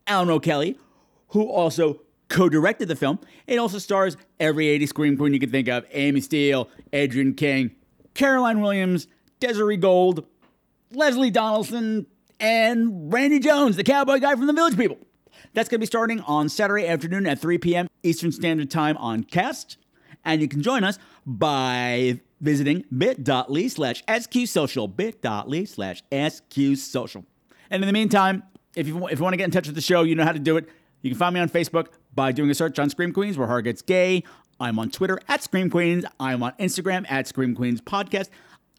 [0.08, 0.80] Alan Rowe Kelly,
[1.28, 5.68] who also co-directed the film, it also stars every 80s scream queen you can think
[5.68, 7.76] of: Amy Steele, Adrienne King,
[8.14, 9.08] Caroline Williams,
[9.42, 10.26] Desiree Gould,
[10.94, 12.06] Lesleh Donaldson,
[12.40, 15.00] and Randy Jones, the cowboy guy from the Village People.
[15.54, 17.90] That's going to be starting on Saturday afternoon at 3 p.m.
[18.04, 19.76] Eastern Standard Time on Cast.
[20.24, 27.26] And you can join us by visiting bit.ly slash sqsocial, bit.ly slash sqsocial.
[27.70, 28.44] And in the meantime,
[28.76, 30.32] if you, if you want to get in touch with the show, you know how
[30.32, 30.70] to do it.
[31.02, 33.62] You can find me on Facebook by doing a search on Scream Queens, where horror
[33.62, 34.24] gets gay.
[34.60, 36.06] I'm on Twitter at Scream Queens.
[36.20, 38.30] I'm on Instagram at Scream Queens Podcast.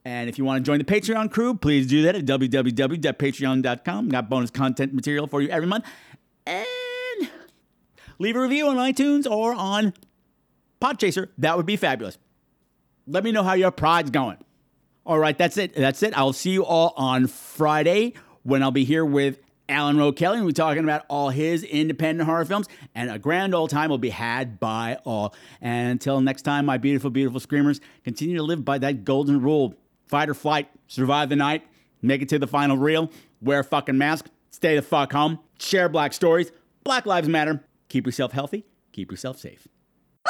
[0.04, 4.08] And if you want to join the Patreon crew, please do that at www.patreon.com.
[4.08, 5.84] Got bonus content material for you every month.
[6.46, 6.66] And
[8.18, 9.94] leave a review on iTunes or on
[10.82, 11.28] Podchaser.
[11.38, 12.18] That would be fabulous.
[13.06, 14.38] Let me know how your pride's going.
[15.06, 15.74] All right, that's it.
[15.74, 16.16] That's it.
[16.16, 20.38] I'll see you all on Friday when I'll be here with Alan Rowe Kelly.
[20.38, 23.98] We'll be talking about all his independent horror films, and a grand old time will
[23.98, 25.34] be had by all.
[25.60, 29.74] And until next time, my beautiful, beautiful screamers, continue to live by that golden rule
[30.06, 31.64] fight or flight, survive the night,
[32.02, 33.10] make it to the final reel,
[33.40, 36.52] wear a fucking mask, stay the fuck home, share black stories.
[36.84, 37.64] Black Lives Matter.
[37.88, 39.68] Keep yourself healthy, keep yourself safe.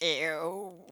[0.00, 0.87] Ew.